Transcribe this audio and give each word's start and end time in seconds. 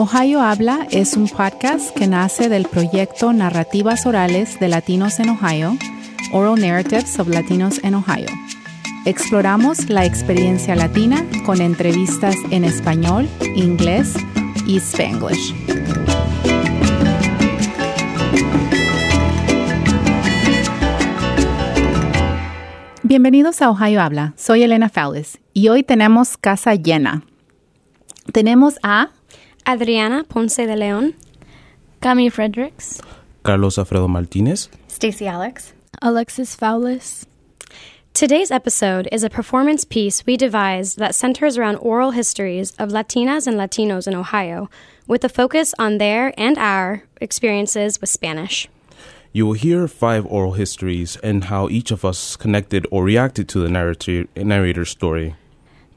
Ohio 0.00 0.40
Habla 0.40 0.86
es 0.92 1.16
un 1.16 1.26
podcast 1.26 1.92
que 1.92 2.06
nace 2.06 2.48
del 2.48 2.66
proyecto 2.66 3.32
Narrativas 3.32 4.06
Orales 4.06 4.60
de 4.60 4.68
Latinos 4.68 5.18
en 5.18 5.30
Ohio, 5.30 5.76
Oral 6.32 6.60
Narratives 6.60 7.18
of 7.18 7.26
Latinos 7.26 7.82
in 7.82 7.96
Ohio. 7.96 8.28
Exploramos 9.06 9.90
la 9.90 10.04
experiencia 10.04 10.76
latina 10.76 11.26
con 11.44 11.60
entrevistas 11.60 12.36
en 12.52 12.62
español, 12.62 13.28
inglés 13.56 14.14
y 14.68 14.76
spanglish. 14.76 15.52
Bienvenidos 23.02 23.60
a 23.62 23.70
Ohio 23.70 24.00
Habla. 24.00 24.32
Soy 24.36 24.62
Elena 24.62 24.90
Fowles 24.90 25.40
y 25.54 25.70
hoy 25.70 25.82
tenemos 25.82 26.36
casa 26.36 26.76
llena. 26.76 27.24
Tenemos 28.32 28.78
a 28.84 29.08
Adriana 29.68 30.24
Ponce 30.24 30.56
de 30.56 30.74
León, 30.74 31.12
Cami 32.00 32.32
Fredericks, 32.32 33.02
Carlos 33.42 33.76
Alfredo 33.76 34.08
Martínez, 34.08 34.68
Stacy 34.88 35.26
Alex, 35.26 35.74
Alexis 36.00 36.56
Fowles. 36.56 37.26
Today's 38.14 38.50
episode 38.50 39.10
is 39.12 39.22
a 39.22 39.28
performance 39.28 39.84
piece 39.84 40.24
we 40.24 40.38
devised 40.38 40.98
that 40.98 41.14
centers 41.14 41.58
around 41.58 41.76
oral 41.76 42.12
histories 42.12 42.72
of 42.78 42.88
Latinas 42.88 43.46
and 43.46 43.58
Latinos 43.58 44.08
in 44.08 44.14
Ohio, 44.14 44.70
with 45.06 45.22
a 45.22 45.28
focus 45.28 45.74
on 45.78 45.98
their 45.98 46.32
and 46.40 46.56
our 46.56 47.02
experiences 47.20 48.00
with 48.00 48.08
Spanish. 48.08 48.68
You 49.34 49.44
will 49.44 49.52
hear 49.52 49.86
five 49.86 50.24
oral 50.24 50.52
histories 50.52 51.18
and 51.22 51.44
how 51.44 51.68
each 51.68 51.90
of 51.90 52.06
us 52.06 52.36
connected 52.36 52.86
or 52.90 53.04
reacted 53.04 53.50
to 53.50 53.58
the 53.58 53.68
narrator, 53.68 54.24
narrator's 54.34 54.88
story. 54.88 55.36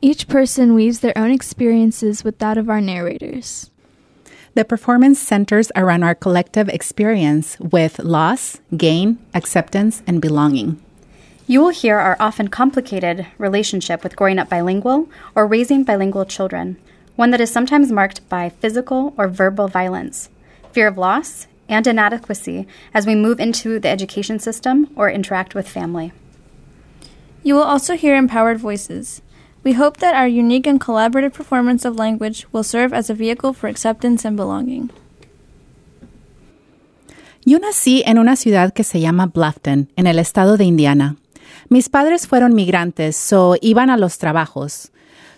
Each 0.03 0.27
person 0.27 0.73
weaves 0.73 1.01
their 1.01 1.15
own 1.15 1.29
experiences 1.29 2.23
with 2.23 2.39
that 2.39 2.57
of 2.57 2.71
our 2.71 2.81
narrators. 2.81 3.69
The 4.55 4.65
performance 4.65 5.19
centers 5.19 5.71
around 5.75 6.01
our 6.01 6.15
collective 6.15 6.67
experience 6.69 7.59
with 7.59 7.99
loss, 7.99 8.59
gain, 8.75 9.19
acceptance, 9.35 10.01
and 10.07 10.19
belonging. 10.19 10.81
You 11.45 11.61
will 11.61 11.69
hear 11.69 11.99
our 11.99 12.17
often 12.19 12.47
complicated 12.47 13.27
relationship 13.37 14.03
with 14.03 14.15
growing 14.15 14.39
up 14.39 14.49
bilingual 14.49 15.07
or 15.35 15.45
raising 15.45 15.83
bilingual 15.83 16.25
children, 16.25 16.77
one 17.15 17.29
that 17.29 17.41
is 17.41 17.51
sometimes 17.51 17.91
marked 17.91 18.27
by 18.27 18.49
physical 18.49 19.13
or 19.17 19.27
verbal 19.27 19.67
violence, 19.67 20.29
fear 20.71 20.87
of 20.87 20.97
loss, 20.97 21.45
and 21.69 21.85
inadequacy 21.85 22.67
as 22.91 23.05
we 23.05 23.13
move 23.13 23.39
into 23.39 23.79
the 23.79 23.89
education 23.89 24.39
system 24.39 24.89
or 24.95 25.11
interact 25.11 25.53
with 25.53 25.69
family. 25.69 26.11
You 27.43 27.53
will 27.53 27.63
also 27.63 27.95
hear 27.95 28.15
empowered 28.15 28.57
voices. 28.57 29.21
We 29.63 29.73
hope 29.73 29.97
that 29.99 30.15
our 30.15 30.27
unique 30.27 30.67
and 30.67 30.79
collaborative 30.79 31.33
performance 31.33 31.85
of 31.87 31.97
language 31.97 32.47
will 32.51 32.63
serve 32.63 32.93
as 32.93 33.11
a 33.11 33.13
vehicle 33.13 33.53
for 33.53 33.69
acceptance 33.69 34.27
and 34.27 34.35
belonging. 34.35 34.89
Yo 37.45 37.59
nací 37.59 38.03
en 38.05 38.17
una 38.17 38.35
ciudad 38.35 38.73
que 38.73 38.83
se 38.83 38.99
llama 38.99 39.27
Bluffton, 39.27 39.89
en 39.95 40.07
el 40.07 40.19
estado 40.19 40.57
de 40.57 40.65
Indiana. 40.65 41.17
Mis 41.69 41.89
padres 41.89 42.27
fueron 42.27 42.53
migrantes, 42.53 43.15
so 43.15 43.55
iban 43.61 43.89
a 43.89 43.97
los 43.97 44.17
trabajos. 44.17 44.91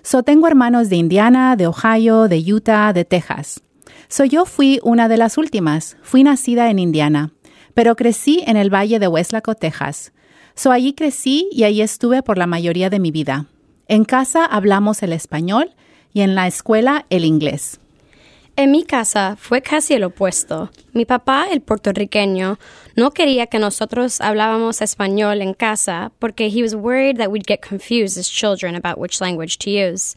So 0.03 0.23
tengo 0.23 0.47
hermanos 0.47 0.89
de 0.89 0.97
Indiana, 0.97 1.55
de 1.55 1.67
Ohio, 1.67 2.27
de 2.27 2.39
Utah, 2.39 2.93
de 2.93 3.05
Texas. 3.05 3.61
So 4.07 4.25
yo 4.25 4.45
fui 4.45 4.79
una 4.83 5.07
de 5.07 5.17
las 5.17 5.37
últimas. 5.37 5.97
Fui 6.01 6.23
nacida 6.23 6.69
en 6.69 6.79
Indiana, 6.79 7.31
pero 7.73 7.95
crecí 7.95 8.43
en 8.47 8.57
el 8.57 8.73
valle 8.73 8.99
de 8.99 9.07
Westlaco, 9.07 9.55
Texas. 9.55 10.11
So 10.55 10.71
allí 10.71 10.93
crecí 10.93 11.49
y 11.51 11.63
allí 11.63 11.81
estuve 11.81 12.21
por 12.21 12.37
la 12.37 12.47
mayoría 12.47 12.89
de 12.89 12.99
mi 12.99 13.11
vida. 13.11 13.47
En 13.93 14.05
casa 14.05 14.43
hablamos 14.43 15.03
el 15.03 15.13
español 15.13 15.75
y 16.15 16.21
en 16.21 16.33
la 16.33 16.47
escuela 16.47 17.05
el 17.11 17.25
inglés. 17.25 17.79
En 18.55 18.71
mi 18.71 18.85
casa 18.85 19.35
fue 19.39 19.61
casi 19.61 19.93
el 19.93 20.03
opuesto. 20.03 20.71
Mi 20.93 21.05
papá, 21.05 21.45
el 21.51 21.61
puertorriqueño, 21.61 22.57
no 22.95 23.11
quería 23.11 23.45
que 23.45 23.59
nosotros 23.59 24.19
hablábamos 24.19 24.81
español 24.81 25.43
en 25.43 25.53
casa 25.53 26.11
porque 26.17 26.49
he 26.49 26.63
was 26.63 26.73
worried 26.73 27.17
that 27.17 27.29
we'd 27.29 27.45
get 27.45 27.61
confused 27.61 28.17
as 28.17 28.27
children 28.27 28.75
about 28.75 28.97
which 28.97 29.21
language 29.21 29.59
to 29.59 29.69
use. 29.69 30.15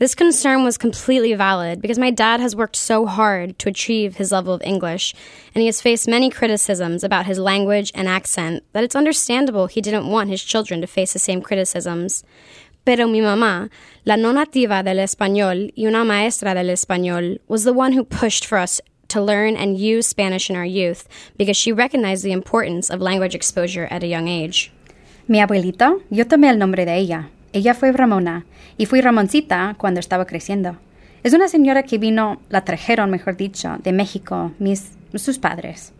This 0.00 0.16
concern 0.16 0.64
was 0.64 0.76
completely 0.76 1.32
valid 1.34 1.80
because 1.80 2.00
my 2.00 2.10
dad 2.10 2.40
has 2.40 2.56
worked 2.56 2.74
so 2.74 3.06
hard 3.06 3.56
to 3.60 3.68
achieve 3.68 4.16
his 4.16 4.32
level 4.32 4.52
of 4.52 4.62
English, 4.64 5.14
and 5.54 5.62
he 5.62 5.66
has 5.66 5.80
faced 5.80 6.08
many 6.08 6.28
criticisms 6.28 7.04
about 7.04 7.26
his 7.26 7.38
language 7.38 7.92
and 7.94 8.08
accent 8.08 8.64
that 8.72 8.82
it's 8.82 8.96
understandable 8.96 9.68
he 9.68 9.80
didn't 9.80 10.08
want 10.08 10.28
his 10.28 10.42
children 10.42 10.80
to 10.80 10.88
face 10.88 11.12
the 11.12 11.20
same 11.20 11.40
criticisms. 11.40 12.24
Pero 12.84 13.06
mi 13.06 13.20
mamá, 13.20 13.70
la 14.04 14.16
no 14.16 14.32
nativa 14.32 14.82
del 14.82 14.98
español 14.98 15.72
y 15.76 15.86
una 15.86 16.02
maestra 16.02 16.52
del 16.52 16.68
español, 16.68 17.40
was 17.46 17.62
the 17.62 17.70
one 17.70 17.96
who 17.96 18.04
pushed 18.04 18.44
for 18.44 18.58
us 18.58 18.82
to 19.06 19.20
learn 19.20 19.56
and 19.56 19.78
use 19.78 20.08
Spanish 20.08 20.50
in 20.50 20.56
our 20.56 20.66
youth 20.66 21.06
because 21.38 21.56
she 21.56 21.72
recognized 21.72 22.24
the 22.24 22.32
importance 22.32 22.90
of 22.90 23.00
language 23.00 23.36
exposure 23.36 23.86
at 23.90 24.02
a 24.02 24.08
young 24.08 24.26
age. 24.26 24.72
Mi 25.28 25.40
abuelita, 25.40 25.94
yo 26.10 26.26
tomé 26.26 26.50
el 26.50 26.58
nombre 26.58 26.84
de 26.84 26.96
ella. 26.96 27.28
Ella 27.52 27.74
fue 27.74 27.92
Ramona 27.92 28.46
y 28.76 28.86
fui 28.86 29.00
Ramoncita 29.00 29.76
cuando 29.78 30.00
estaba 30.00 30.26
creciendo. 30.26 30.78
Es 31.22 31.34
una 31.34 31.46
señora 31.46 31.84
que 31.84 31.98
vino, 31.98 32.40
la 32.48 32.64
trajeron, 32.64 33.10
mejor 33.10 33.36
dicho, 33.36 33.76
de 33.84 33.92
México, 33.92 34.50
mis, 34.58 34.90
sus 35.14 35.38
padres. 35.38 35.92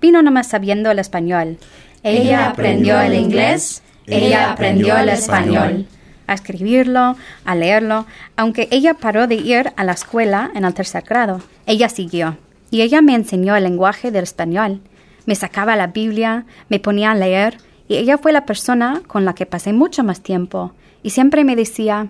Vino 0.00 0.22
nomás 0.22 0.46
sabiendo 0.46 0.92
el 0.92 1.00
español. 1.00 1.58
Ella 2.04 2.50
aprendió 2.50 3.00
el 3.00 3.14
inglés, 3.14 3.82
ella 4.06 4.52
aprendió 4.52 4.96
el 4.96 5.08
español 5.08 5.88
a 6.28 6.34
escribirlo, 6.34 7.16
a 7.44 7.54
leerlo, 7.56 8.06
aunque 8.36 8.68
ella 8.70 8.94
paró 8.94 9.26
de 9.26 9.34
ir 9.34 9.72
a 9.76 9.82
la 9.82 9.92
escuela 9.92 10.52
en 10.54 10.64
el 10.64 10.74
tercer 10.74 11.02
grado. 11.02 11.40
Ella 11.66 11.88
siguió, 11.88 12.38
y 12.70 12.82
ella 12.82 13.02
me 13.02 13.16
enseñó 13.16 13.56
el 13.56 13.64
lenguaje 13.64 14.12
del 14.12 14.22
español. 14.22 14.80
Me 15.26 15.34
sacaba 15.34 15.74
la 15.74 15.88
Biblia, 15.88 16.46
me 16.68 16.78
ponía 16.78 17.10
a 17.10 17.16
leer, 17.16 17.58
y 17.88 17.96
ella 17.96 18.18
fue 18.18 18.32
la 18.32 18.46
persona 18.46 19.02
con 19.06 19.24
la 19.24 19.34
que 19.34 19.46
pasé 19.46 19.72
mucho 19.72 20.04
más 20.04 20.20
tiempo, 20.22 20.72
y 21.02 21.10
siempre 21.10 21.42
me 21.42 21.56
decía, 21.56 22.08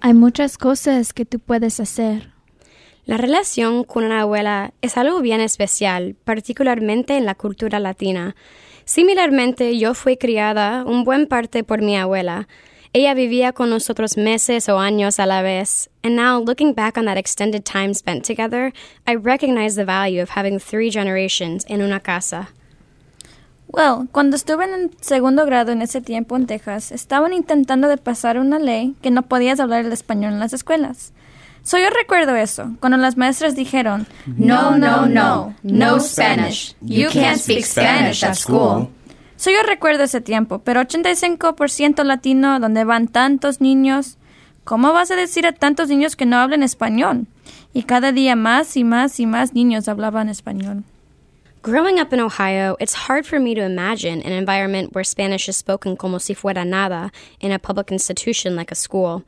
hay 0.00 0.14
muchas 0.14 0.56
cosas 0.56 1.12
que 1.12 1.24
tú 1.24 1.40
puedes 1.40 1.80
hacer. 1.80 2.30
La 3.04 3.16
relación 3.16 3.84
con 3.84 4.04
una 4.04 4.20
abuela 4.20 4.72
es 4.82 4.96
algo 4.98 5.20
bien 5.20 5.40
especial, 5.40 6.14
particularmente 6.24 7.16
en 7.16 7.24
la 7.24 7.34
cultura 7.34 7.80
latina. 7.80 8.36
Similarmente, 8.84 9.78
yo 9.78 9.94
fui 9.94 10.16
criada 10.18 10.84
un 10.84 11.04
buen 11.04 11.26
parte 11.26 11.64
por 11.64 11.80
mi 11.80 11.96
abuela. 11.96 12.48
Ella 12.92 13.14
vivía 13.14 13.52
con 13.52 13.70
nosotros 13.70 14.16
meses 14.16 14.68
o 14.68 14.78
años 14.78 15.18
a 15.18 15.26
la 15.26 15.42
vez, 15.42 15.88
and 16.02 16.16
now 16.16 16.40
looking 16.40 16.72
back 16.72 16.96
on 16.96 17.04
that 17.04 17.18
extended 17.18 17.64
time 17.64 17.92
spent 17.92 18.24
together, 18.24 18.72
I 19.06 19.14
recognize 19.14 19.74
the 19.74 19.84
value 19.84 20.22
of 20.22 20.30
having 20.30 20.58
three 20.58 20.90
generations 20.90 21.64
in 21.68 21.82
una 21.82 22.00
casa. 22.00 22.48
Well, 23.70 24.08
cuando 24.12 24.36
estuve 24.36 24.64
en 24.64 24.90
segundo 25.00 25.44
grado 25.44 25.72
en 25.72 25.82
ese 25.82 26.00
tiempo 26.00 26.36
en 26.36 26.46
Texas, 26.46 26.90
estaban 26.90 27.34
intentando 27.34 27.88
de 27.88 27.98
pasar 27.98 28.38
una 28.38 28.58
ley 28.58 28.94
que 29.02 29.10
no 29.10 29.22
podías 29.22 29.60
hablar 29.60 29.84
el 29.84 29.92
español 29.92 30.32
en 30.32 30.40
las 30.40 30.54
escuelas. 30.54 31.12
So 31.62 31.76
yo 31.76 31.90
recuerdo 31.90 32.34
eso, 32.34 32.72
cuando 32.80 32.96
las 32.96 33.18
maestras 33.18 33.54
dijeron, 33.54 34.06
No, 34.24 34.78
no, 34.78 35.04
no, 35.04 35.54
no 35.62 36.00
Spanish. 36.00 36.74
You 36.80 37.10
can't 37.10 37.38
speak 37.38 37.66
Spanish 37.66 38.24
at 38.24 38.36
school. 38.36 38.88
So 39.38 39.52
yo 39.52 39.62
recuerdo 39.62 40.02
ese 40.02 40.20
tiempo, 40.20 40.58
pero 40.58 40.80
85% 40.80 42.02
latino, 42.02 42.58
donde 42.58 42.82
van 42.82 43.06
tantos 43.06 43.60
niños, 43.60 44.18
¿cómo 44.64 44.92
vas 44.92 45.12
a 45.12 45.16
decir 45.16 45.46
a 45.46 45.52
tantos 45.52 45.88
niños 45.88 46.16
que 46.16 46.26
no 46.26 46.38
hablen 46.38 46.64
español? 46.64 47.28
Y 47.72 47.84
cada 47.84 48.10
día 48.10 48.34
más 48.34 48.76
y 48.76 48.82
más 48.82 49.20
y 49.20 49.26
más 49.26 49.54
niños 49.54 49.86
hablaban 49.86 50.28
español. 50.28 50.82
Growing 51.62 52.00
up 52.00 52.12
in 52.12 52.18
Ohio, 52.18 52.76
it's 52.80 53.06
hard 53.08 53.24
for 53.24 53.38
me 53.38 53.54
to 53.54 53.62
imagine 53.62 54.20
an 54.22 54.32
environment 54.32 54.92
where 54.92 55.04
Spanish 55.04 55.48
is 55.48 55.56
spoken 55.56 55.96
como 55.96 56.18
si 56.18 56.34
fuera 56.34 56.66
nada 56.66 57.12
in 57.40 57.52
a 57.52 57.60
public 57.60 57.92
institution 57.92 58.56
like 58.56 58.72
a 58.72 58.74
school. 58.74 59.22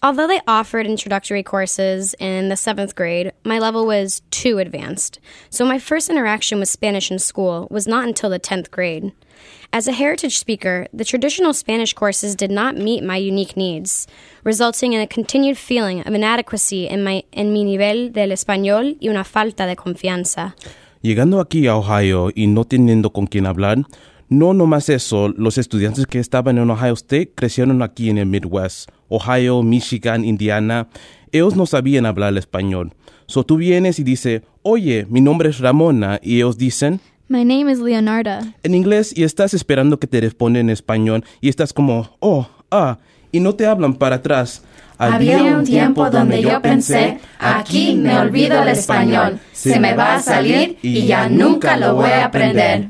Although 0.00 0.28
they 0.28 0.40
offered 0.46 0.86
introductory 0.86 1.42
courses 1.42 2.14
in 2.20 2.48
the 2.48 2.56
seventh 2.56 2.94
grade, 2.94 3.32
my 3.44 3.58
level 3.58 3.84
was 3.84 4.22
too 4.30 4.58
advanced. 4.58 5.18
So 5.50 5.64
my 5.64 5.80
first 5.80 6.08
interaction 6.08 6.60
with 6.60 6.68
Spanish 6.68 7.10
in 7.10 7.18
school 7.18 7.66
was 7.72 7.88
not 7.88 8.06
until 8.06 8.30
the 8.30 8.38
10th 8.38 8.70
grade. 8.70 9.10
As 9.70 9.86
a 9.86 9.92
heritage 9.92 10.38
speaker, 10.38 10.86
the 10.94 11.04
traditional 11.04 11.52
Spanish 11.52 11.92
courses 11.92 12.34
did 12.34 12.50
not 12.50 12.76
meet 12.76 13.04
my 13.04 13.18
unique 13.18 13.54
needs, 13.54 14.06
resulting 14.42 14.94
in 14.94 15.02
a 15.02 15.06
continued 15.06 15.58
feeling 15.58 16.00
of 16.00 16.14
inadequacy 16.14 16.88
in, 16.88 17.04
my, 17.04 17.22
en 17.34 17.52
mi 17.52 17.64
nivel 17.64 18.10
del 18.10 18.32
español 18.32 18.96
y 18.98 19.10
una 19.10 19.24
falta 19.24 19.66
de 19.66 19.76
confianza. 19.76 20.56
Llegando 21.02 21.38
aquí 21.38 21.66
a 21.66 21.76
Ohio 21.76 22.30
y 22.34 22.46
no 22.46 22.64
teniendo 22.64 23.12
con 23.12 23.26
quién 23.26 23.44
hablar, 23.44 23.84
no 24.30 24.54
nomás 24.54 24.88
eso, 24.88 25.28
los 25.28 25.58
estudiantes 25.58 26.06
que 26.06 26.18
estaban 26.18 26.56
en 26.56 26.70
Ohio 26.70 26.94
State 26.94 27.32
crecieron 27.34 27.82
aquí 27.82 28.08
en 28.08 28.16
el 28.16 28.26
Midwest, 28.26 28.88
Ohio, 29.08 29.62
Michigan, 29.62 30.24
Indiana. 30.24 30.88
Ellos 31.30 31.56
no 31.56 31.66
sabían 31.66 32.06
hablar 32.06 32.36
español. 32.38 32.94
So 33.26 33.44
tú 33.44 33.58
vienes 33.58 33.98
y 33.98 34.02
dices, 34.02 34.42
oye, 34.62 35.06
mi 35.10 35.20
nombre 35.20 35.50
es 35.50 35.58
Ramona, 35.58 36.20
y 36.22 36.36
ellos 36.36 36.56
dicen, 36.56 37.00
My 37.30 37.44
name 37.44 37.70
is 37.70 37.78
Leonarda. 37.78 38.54
En 38.62 38.74
inglés 38.74 39.12
y 39.14 39.22
estás 39.22 39.52
esperando 39.52 39.98
que 39.98 40.06
te 40.06 40.18
responda 40.18 40.60
en 40.60 40.70
español 40.70 41.26
y 41.42 41.50
estás 41.50 41.74
como, 41.74 42.16
oh, 42.20 42.48
ah, 42.70 42.96
y 43.30 43.40
no 43.40 43.54
te 43.54 43.66
hablan 43.66 43.94
para 43.94 44.16
atrás. 44.16 44.62
Había 44.96 45.42
un 45.58 45.64
tiempo 45.64 46.08
donde 46.08 46.40
yo 46.40 46.62
pensé, 46.62 47.20
aquí 47.38 47.94
me 47.94 48.18
olvido 48.18 48.62
el 48.62 48.68
español, 48.68 49.38
se 49.52 49.78
me 49.78 49.92
va 49.94 50.14
a 50.14 50.20
salir 50.20 50.78
y 50.80 51.06
ya 51.06 51.28
nunca 51.28 51.76
lo 51.76 51.96
voy 51.96 52.10
a 52.10 52.24
aprender. 52.24 52.88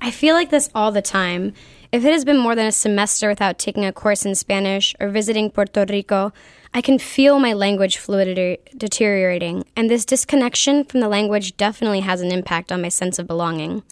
I 0.00 0.12
feel 0.12 0.34
like 0.34 0.50
this 0.50 0.70
all 0.74 0.90
the 0.90 1.02
time. 1.02 1.52
If 1.92 2.06
it 2.06 2.12
has 2.12 2.24
been 2.24 2.38
more 2.38 2.54
than 2.54 2.66
a 2.66 2.72
semester 2.72 3.28
without 3.28 3.58
taking 3.58 3.84
a 3.84 3.92
course 3.92 4.26
in 4.26 4.34
Spanish 4.34 4.94
or 4.98 5.10
visiting 5.10 5.50
Puerto 5.50 5.84
Rico, 5.84 6.32
I 6.74 6.80
can 6.82 6.98
feel 6.98 7.38
my 7.38 7.54
language 7.54 7.98
fluidity 7.98 8.58
deteriorating, 8.76 9.64
and 9.76 9.88
this 9.88 10.04
disconnection 10.04 10.84
from 10.84 11.00
the 11.00 11.08
language 11.08 11.56
definitely 11.56 12.00
has 12.00 12.20
an 12.20 12.30
impact 12.30 12.70
on 12.70 12.82
my 12.82 12.90
sense 12.90 13.18
of 13.20 13.26
belonging. 13.26 13.82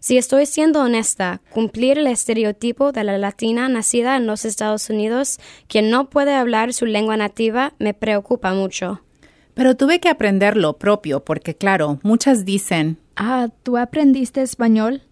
Si 0.00 0.16
estoy 0.16 0.46
siendo 0.46 0.80
honesta, 0.80 1.40
cumplir 1.50 1.98
el 1.98 2.06
estereotipo 2.06 2.90
de 2.90 3.04
la 3.04 3.18
latina 3.18 3.68
nacida 3.68 4.16
en 4.16 4.26
los 4.26 4.44
Estados 4.44 4.88
Unidos, 4.88 5.38
quien 5.68 5.90
no 5.90 6.08
puede 6.08 6.34
hablar 6.34 6.72
su 6.72 6.86
lengua 6.86 7.16
nativa, 7.18 7.74
me 7.78 7.92
preocupa 7.92 8.54
mucho. 8.54 9.02
Pero 9.54 9.76
tuve 9.76 10.00
que 10.00 10.08
aprender 10.08 10.56
lo 10.56 10.78
propio 10.78 11.22
porque, 11.22 11.54
claro, 11.54 11.98
muchas 12.02 12.46
dicen, 12.46 12.96
Ah, 13.16 13.48
¿tú 13.62 13.76
aprendiste 13.76 14.40
español? 14.40 15.02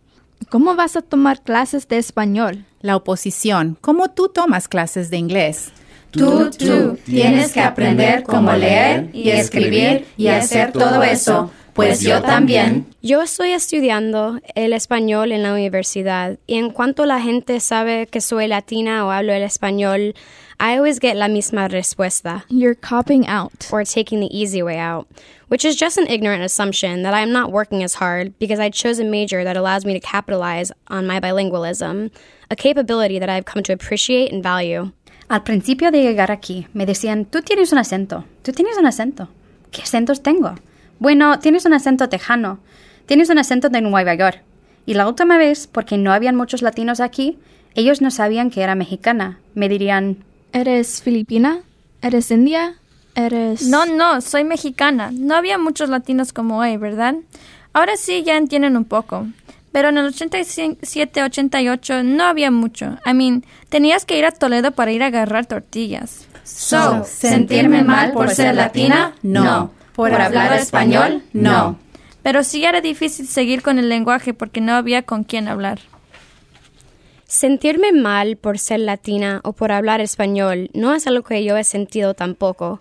¿Cómo 0.49 0.75
vas 0.75 0.97
a 0.97 1.03
tomar 1.03 1.43
clases 1.43 1.87
de 1.89 1.99
español? 1.99 2.65
la 2.81 2.97
oposición, 2.97 3.77
¿cómo 3.81 4.09
tú 4.09 4.29
tomas 4.29 4.69
clases 4.69 5.11
de 5.11 5.17
inglés? 5.19 5.73
Tú, 6.11 6.51
tú, 6.51 6.99
tienes 7.05 7.53
que 7.53 7.61
aprender 7.61 8.23
cómo 8.23 8.53
leer 8.53 9.11
y 9.13 9.31
escribir 9.31 10.07
y 10.17 10.29
hacer 10.29 10.73
todo 10.73 11.03
eso, 11.03 11.51
pues 11.75 12.01
yo 12.01 12.23
también. 12.23 12.87
Yo 13.03 13.23
estoy 13.23 13.53
estudiando 13.53 14.41
el 14.55 14.73
español 14.73 15.33
en 15.33 15.43
la 15.43 15.53
universidad 15.53 16.39
y 16.47 16.57
en 16.57 16.71
cuanto 16.71 17.07
la 17.07 17.21
gente 17.21 17.61
sabe 17.61 18.07
que 18.07 18.21
soy 18.21 18.49
latina 18.49 19.07
o 19.07 19.11
hablo 19.11 19.33
el 19.33 19.43
español, 19.43 20.15
I 20.61 20.77
always 20.77 20.99
get 20.99 21.15
la 21.15 21.29
misma 21.29 21.69
respuesta. 21.69 22.45
You're 22.49 22.75
copping 22.75 23.29
out. 23.29 23.69
or 23.71 23.85
taking 23.85 24.19
the 24.19 24.37
easy 24.37 24.61
way 24.61 24.77
out, 24.79 25.07
which 25.47 25.65
is 25.65 25.77
just 25.77 25.99
an 25.99 26.09
ignorant 26.09 26.43
assumption 26.43 27.03
that 27.03 27.15
I 27.15 27.21
am 27.21 27.31
not 27.31 27.53
working 27.53 27.85
as 27.85 27.95
hard 27.95 28.37
because 28.41 28.59
I 28.59 28.71
chose 28.71 28.99
a 28.99 29.05
major 29.05 29.45
that 29.45 29.57
allows 29.57 29.85
me 29.85 29.93
to 29.93 30.01
capitalize 30.01 30.73
on 30.89 31.07
my 31.07 31.21
bilingualism, 31.21 32.11
a 32.51 32.57
capability 32.57 33.21
that 33.21 33.29
I've 33.29 33.45
come 33.45 33.63
to 33.63 33.73
appreciate 33.73 34.33
and 34.33 34.43
value. 34.43 34.91
Al 35.29 35.43
principio 35.43 35.91
de 35.91 36.03
llegar 36.03 36.31
aquí, 36.31 36.67
me 36.73 36.87
decían, 36.87 37.27
tú 37.27 37.43
tienes 37.43 37.73
un 37.73 37.79
acento, 37.79 38.25
tú 38.43 38.53
tienes 38.53 38.79
un 38.79 38.87
acento. 38.87 39.29
¿Qué 39.71 39.83
acentos 39.83 40.23
tengo? 40.23 40.55
Bueno, 40.99 41.39
tienes 41.39 41.67
un 41.67 41.75
acento 41.75 42.09
tejano, 42.09 42.61
tienes 43.07 43.29
un 43.29 43.39
acento 43.39 43.69
de 43.69 43.83
Nueva 43.83 44.15
York. 44.15 44.43
Y 44.87 44.95
la 44.95 45.07
última 45.07 45.37
vez, 45.37 45.67
porque 45.67 45.99
no 45.99 46.13
habían 46.13 46.35
muchos 46.35 46.63
latinos 46.63 47.01
aquí, 47.01 47.39
ellos 47.75 48.01
no 48.01 48.11
sabían 48.11 48.51
que 48.51 48.63
era 48.63 48.75
mexicana. 48.75 49.39
Me 49.55 49.69
dirían, 49.69 50.25
¿Eres 50.53 51.03
filipina? 51.03 51.61
¿Eres 52.01 52.31
india? 52.31 52.77
¿Eres...? 53.15 53.69
No, 53.69 53.85
no, 53.85 54.21
soy 54.23 54.45
mexicana. 54.45 55.11
No 55.13 55.35
había 55.35 55.59
muchos 55.59 55.91
latinos 55.91 56.33
como 56.33 56.59
hoy, 56.59 56.77
¿verdad? 56.79 57.17
Ahora 57.75 57.97
sí 57.97 58.23
ya 58.25 58.37
entienden 58.37 58.77
un 58.77 58.85
poco. 58.85 59.27
Pero 59.73 59.91
en 59.91 59.99
el 59.99 60.07
87, 60.07 61.23
88 61.23 62.03
no 62.03 62.25
había 62.25 62.51
mucho. 62.51 62.99
I 63.05 63.15
mean, 63.15 63.45
tenías 63.69 64.05
que 64.05 64.19
ir 64.19 64.25
a 64.25 64.31
Toledo 64.31 64.73
para 64.73 64.93
ir 64.93 65.03
a 65.03 65.07
agarrar 65.07 65.47
tortillas. 65.47 66.27
So, 66.45 67.05
¿sentirme 67.05 67.85
mal 67.85 68.13
por 68.13 68.31
ser 68.31 68.55
latina? 68.55 69.15
No. 69.23 69.73
¿Por 69.95 70.15
hablar 70.15 70.53
español? 70.55 71.23
No. 71.33 71.79
Pero 72.23 72.43
sí 72.45 72.65
era 72.65 72.81
difícil 72.81 73.27
seguir 73.27 73.63
con 73.63 73.79
el 73.79 73.89
lenguaje 73.89 74.33
porque 74.35 74.61
no 74.61 74.73
había 74.75 75.03
con 75.03 75.25
quién 75.25 75.49
hablar. 75.49 75.81
Sentirme 77.27 77.93
mal 77.93 78.37
por 78.37 78.59
ser 78.59 78.81
latina 78.81 79.41
o 79.45 79.53
por 79.53 79.71
hablar 79.71 80.01
español 80.01 80.71
no 80.73 80.95
es 80.95 81.07
algo 81.07 81.25
que 81.25 81.45
yo 81.45 81.59
he 81.59 81.65
sentido 81.65 82.15
tampoco. 82.15 82.81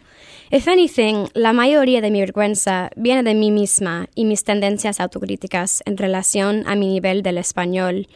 If 0.49 0.69
anything, 0.69 1.27
la 1.33 1.51
mayoría 1.51 1.99
de 1.99 2.09
mi 2.09 2.21
vergüenza 2.21 2.89
viene 2.95 3.21
de 3.21 3.35
mí 3.35 3.51
misma 3.51 4.07
y 4.15 4.23
mis 4.23 4.45
tendencias 4.45 5.01
autocríticas 5.01 5.83
en 5.85 5.97
relación 5.97 6.63
a 6.67 6.75
mi 6.75 6.87
nivel 6.87 7.21
del 7.21 7.37
español. 7.37 8.07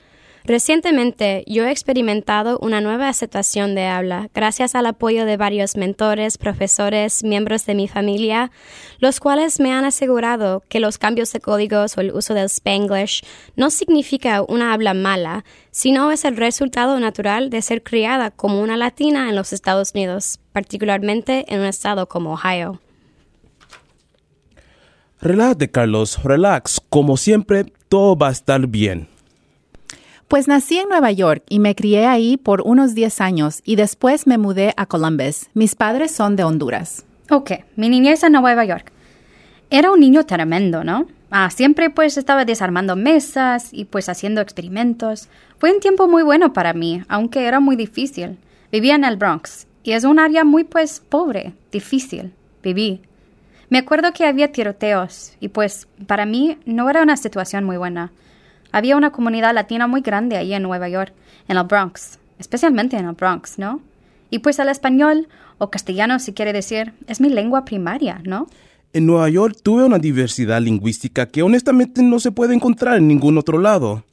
Recientemente 0.44 1.44
yo 1.46 1.66
he 1.66 1.72
experimentado 1.72 2.58
una 2.60 2.82
nueva 2.82 3.10
aceptación 3.10 3.76
de 3.76 3.86
habla 3.86 4.30
gracias 4.34 4.74
al 4.74 4.88
apoyo 4.88 5.26
de 5.26 5.38
varios 5.38 5.78
mentores, 5.78 6.38
profesores, 6.38 7.24
miembros 7.24 7.66
de 7.66 7.76
mi 7.76 7.88
familia, 7.88 8.52
los 9.00 9.20
cuales 9.20 9.60
me 9.60 9.72
han 9.72 9.86
asegurado 9.86 10.64
que 10.68 10.80
los 10.80 10.98
cambios 10.98 11.32
de 11.32 11.42
códigos 11.42 11.98
o 11.98 12.02
el 12.02 12.12
uso 12.12 12.34
del 12.34 12.46
spanglish 12.46 13.24
no 13.56 13.70
significa 13.70 14.42
una 14.42 14.74
habla 14.74 14.94
mala, 14.96 15.46
sino 15.70 16.12
es 16.12 16.26
el 16.26 16.38
resultado 16.38 17.00
natural 17.00 17.50
de 17.50 17.62
ser 17.62 17.84
criada 17.84 18.32
como 18.32 18.62
una 18.62 18.78
latina 18.78 19.30
en 19.30 19.36
los 19.36 19.54
Estados 19.54 19.92
Unidos, 19.94 20.40
particularmente 20.54 21.46
en 21.54 21.60
un 21.60 21.68
estado 21.68 22.08
como 22.08 22.34
Ohio. 22.34 22.82
Relájate, 25.22 25.70
Carlos, 25.70 26.24
relax. 26.24 26.82
Como 26.90 27.16
siempre, 27.16 27.66
todo 27.90 28.18
va 28.18 28.30
a 28.30 28.32
estar 28.32 28.66
bien. 28.66 29.11
Pues 30.32 30.48
nací 30.48 30.78
en 30.78 30.88
Nueva 30.88 31.12
York 31.12 31.44
y 31.50 31.60
me 31.60 31.76
crié 31.76 32.06
ahí 32.06 32.38
por 32.38 32.62
unos 32.62 32.96
10 32.96 33.20
años 33.20 33.62
y 33.66 33.76
después 33.76 34.28
me 34.28 34.38
mudé 34.38 34.74
a 34.78 34.86
Columbus. 34.86 35.50
Mis 35.54 35.76
padres 35.76 36.12
son 36.12 36.38
de 36.38 36.46
Honduras. 36.46 37.04
ok, 37.30 37.52
mi 37.76 37.90
niñez 37.90 38.24
en 38.24 38.32
Nueva 38.32 38.64
York. 38.64 38.94
Era 39.70 39.92
un 39.92 40.00
niño 40.00 40.26
tremendo, 40.26 40.86
¿no? 40.86 41.06
Ah, 41.32 41.50
siempre 41.50 41.90
pues 41.90 42.16
estaba 42.16 42.46
desarmando 42.46 42.96
mesas 42.96 43.74
y 43.74 43.84
pues 43.84 44.08
haciendo 44.08 44.40
experimentos. 44.40 45.28
Fue 45.58 45.74
un 45.74 45.82
tiempo 45.82 46.08
muy 46.08 46.24
bueno 46.24 46.54
para 46.54 46.72
mí, 46.72 47.04
aunque 47.10 47.46
era 47.46 47.60
muy 47.60 47.76
difícil. 47.76 48.38
Vivía 48.72 48.96
en 48.96 49.04
el 49.04 49.18
Bronx 49.18 49.68
y 49.84 49.92
es 49.92 50.06
un 50.06 50.18
área 50.18 50.46
muy 50.46 50.64
pues 50.64 51.02
pobre, 51.02 51.56
difícil. 51.74 52.32
Viví. 52.64 53.02
Me 53.70 53.80
acuerdo 53.80 54.14
que 54.14 54.26
había 54.26 54.54
tiroteos 54.54 55.34
y 55.42 55.50
pues 55.50 55.90
para 56.08 56.26
mí 56.26 56.58
no 56.66 56.90
era 56.90 57.04
una 57.04 57.18
situación 57.18 57.66
muy 57.66 57.76
buena. 57.76 58.14
Había 58.72 58.98
una 58.98 59.12
comunidad 59.12 59.54
latina 59.54 59.88
muy 59.88 60.02
grande 60.02 60.38
ahí 60.38 60.54
en 60.54 60.64
Nueva 60.64 60.90
York, 60.90 61.14
en 61.48 61.58
el 61.58 61.64
Bronx, 61.64 62.20
especialmente 62.40 62.98
en 62.98 63.06
el 63.06 63.14
Bronx, 63.14 63.58
¿no? 63.58 63.82
Y 64.30 64.40
pues 64.40 64.60
el 64.60 64.70
español, 64.70 65.28
o 65.58 65.70
castellano 65.70 66.20
si 66.20 66.34
quiere 66.34 66.54
decir, 66.54 66.94
es 67.08 67.20
mi 67.20 67.30
lengua 67.30 67.66
primaria, 67.66 68.22
¿no? 68.24 68.48
En 68.94 69.06
Nueva 69.06 69.30
York 69.30 69.58
tuve 69.62 69.86
una 69.86 70.00
diversidad 70.00 70.62
lingüística 70.62 71.26
que 71.26 71.44
honestamente 71.44 72.04
no 72.04 72.20
se 72.20 72.32
puede 72.32 72.54
encontrar 72.54 72.98
en 72.98 73.08
ningún 73.08 73.38
otro 73.38 73.58
lado. 73.58 74.04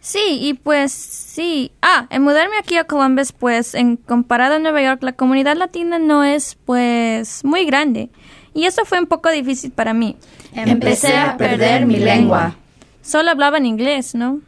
Sí, 0.00 0.38
y 0.40 0.54
pues 0.54 0.92
sí. 0.92 1.72
Ah, 1.82 2.06
en 2.10 2.22
mudarme 2.22 2.56
aquí 2.58 2.76
a 2.76 2.84
Columbus, 2.84 3.32
pues 3.32 3.74
en 3.74 3.96
comparado 3.96 4.54
a 4.54 4.58
Nueva 4.58 4.82
York, 4.82 5.02
la 5.02 5.12
comunidad 5.12 5.56
latina 5.56 5.98
no 5.98 6.24
es 6.24 6.56
pues 6.64 7.44
muy 7.44 7.66
grande. 7.66 8.08
Y 8.54 8.64
eso 8.64 8.84
fue 8.84 8.98
un 8.98 9.06
poco 9.06 9.30
difícil 9.30 9.70
para 9.70 9.94
mí. 9.94 10.16
Empecé 10.54 11.16
a 11.16 11.36
perder 11.36 11.86
mi 11.86 11.96
lengua. 11.96 12.56
Solo 13.10 13.32
hablaba 13.32 13.58
en 13.58 13.66
inglés, 13.66 14.14
¿no? 14.14 14.40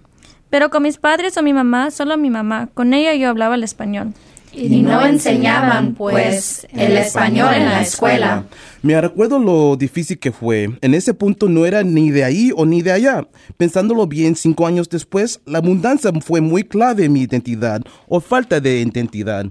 Pero 0.49 0.71
con 0.71 0.85
mis 0.85 0.97
padres 0.97 1.37
o 1.37 1.43
mi 1.43 1.53
mamá, 1.53 1.91
solo 1.91 2.17
mi 2.17 2.31
mamá, 2.31 2.69
con 2.75 2.95
ella 2.95 3.13
yo 3.13 3.29
hablaba 3.29 3.57
el 3.57 3.65
español. 3.65 4.15
Y 4.53 4.83
no 4.83 5.05
enseñaban, 5.05 5.95
pues, 5.95 6.69
el 6.73 6.97
español 6.97 7.55
en 7.55 7.65
la 7.65 7.81
escuela. 7.83 8.45
Me 8.81 9.01
recuerdo 9.01 9.41
lo 9.41 9.75
difícil 9.75 10.17
que 10.21 10.31
fue. 10.31 10.71
En 10.81 10.95
ese 10.95 11.13
punto 11.13 11.49
no 11.49 11.67
era 11.67 11.83
ni 11.83 12.13
de 12.13 12.23
ahí 12.23 12.53
o 12.55 12.65
ni 12.65 12.83
de 12.83 12.93
allá. 12.93 13.27
Pensándolo 13.57 14.07
bien, 14.07 14.37
cinco 14.37 14.65
años 14.65 14.89
después, 14.89 15.41
la 15.45 15.61
mudanza 15.61 16.13
fue 16.21 16.41
muy 16.41 16.63
clave 16.63 17.07
en 17.07 17.15
mi 17.15 17.23
identidad 17.23 17.83
o 18.07 18.21
falta 18.21 18.61
de 18.61 18.79
identidad. 18.79 19.47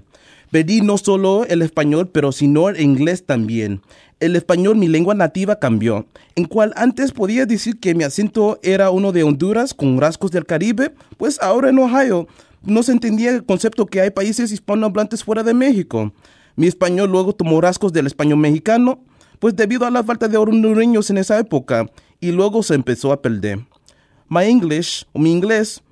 Perdí 0.52 0.82
no 0.82 0.98
solo 0.98 1.46
el 1.46 1.62
español, 1.62 2.10
pero 2.12 2.30
sino 2.30 2.68
el 2.68 2.78
inglés 2.78 3.24
también. 3.24 3.80
El 4.20 4.36
español, 4.36 4.76
mi 4.76 4.86
lengua 4.86 5.14
nativa, 5.14 5.58
cambió, 5.58 6.04
en 6.34 6.44
cual 6.44 6.74
antes 6.76 7.10
podía 7.10 7.46
decir 7.46 7.80
que 7.80 7.94
mi 7.94 8.04
acento 8.04 8.60
era 8.62 8.90
uno 8.90 9.12
de 9.12 9.22
Honduras 9.22 9.72
con 9.72 9.98
rasgos 9.98 10.30
del 10.30 10.44
Caribe, 10.44 10.92
pues 11.16 11.40
ahora 11.40 11.70
en 11.70 11.78
Ohio 11.78 12.28
no 12.62 12.82
se 12.82 12.92
entendía 12.92 13.30
el 13.30 13.46
concepto 13.46 13.86
que 13.86 14.02
hay 14.02 14.10
países 14.10 14.52
hispanohablantes 14.52 15.24
fuera 15.24 15.42
de 15.42 15.54
México. 15.54 16.12
Mi 16.54 16.66
español 16.66 17.10
luego 17.10 17.34
tomó 17.34 17.58
rasgos 17.62 17.94
del 17.94 18.06
español 18.06 18.36
mexicano, 18.36 19.02
pues 19.38 19.56
debido 19.56 19.86
a 19.86 19.90
la 19.90 20.04
falta 20.04 20.28
de 20.28 20.36
hondureños 20.36 21.08
en 21.08 21.16
esa 21.16 21.38
época, 21.38 21.90
y 22.20 22.30
luego 22.30 22.62
se 22.62 22.74
empezó 22.74 23.10
a 23.10 23.22
perder. 23.22 23.60
My 24.28 24.44
English, 24.44 25.06
o 25.14 25.18
mi 25.18 25.32
inglés, 25.32 25.82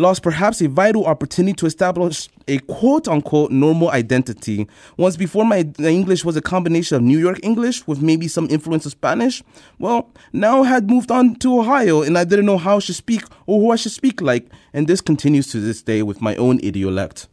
lost 0.00 0.22
perhaps 0.22 0.60
a 0.60 0.68
vital 0.68 1.06
opportunity 1.06 1.52
to 1.54 1.66
establish 1.66 2.28
a 2.48 2.58
quote 2.60 3.06
unquote 3.06 3.50
normal 3.50 3.90
identity. 3.90 4.66
Once 4.96 5.16
before, 5.16 5.44
my 5.44 5.64
English 5.78 6.24
was 6.24 6.36
a 6.36 6.42
combination 6.42 6.96
of 6.96 7.02
New 7.02 7.18
York 7.18 7.38
English 7.42 7.86
with 7.86 8.00
maybe 8.02 8.26
some 8.26 8.48
influence 8.50 8.86
of 8.86 8.92
Spanish. 8.92 9.42
Well, 9.78 10.10
now 10.32 10.62
I 10.62 10.68
had 10.68 10.90
moved 10.90 11.10
on 11.10 11.36
to 11.36 11.60
Ohio 11.60 12.02
and 12.02 12.18
I 12.18 12.24
didn't 12.24 12.46
know 12.46 12.58
how 12.58 12.76
I 12.76 12.80
should 12.80 12.96
speak 12.96 13.22
or 13.46 13.60
who 13.60 13.70
I 13.70 13.76
should 13.76 13.92
speak 13.92 14.20
like, 14.20 14.48
and 14.72 14.86
this 14.86 15.00
continues 15.00 15.48
to 15.52 15.60
this 15.60 15.82
day 15.82 16.02
with 16.02 16.20
my 16.20 16.34
own 16.36 16.58
idiolect. 16.60 17.28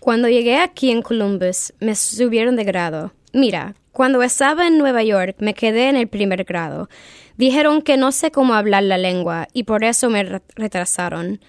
Cuando 0.00 0.28
llegué 0.28 0.56
aquí 0.58 0.90
en 0.90 1.00
Columbus, 1.00 1.72
me 1.80 1.94
subieron 1.94 2.56
de 2.56 2.64
grado. 2.64 3.12
Mira, 3.32 3.76
cuando 3.92 4.22
estaba 4.22 4.66
en 4.66 4.76
Nueva 4.76 5.04
York, 5.04 5.36
me 5.38 5.54
quedé 5.54 5.88
en 5.88 5.96
el 5.96 6.08
primer 6.08 6.44
grado. 6.44 6.88
Dijeron 7.36 7.82
que 7.82 7.96
no 7.96 8.10
sé 8.10 8.30
cómo 8.30 8.54
hablar 8.54 8.82
la 8.82 8.98
lengua 8.98 9.48
y 9.52 9.62
por 9.62 9.84
eso 9.84 10.10
me 10.10 10.42
retrasaron. 10.56 11.40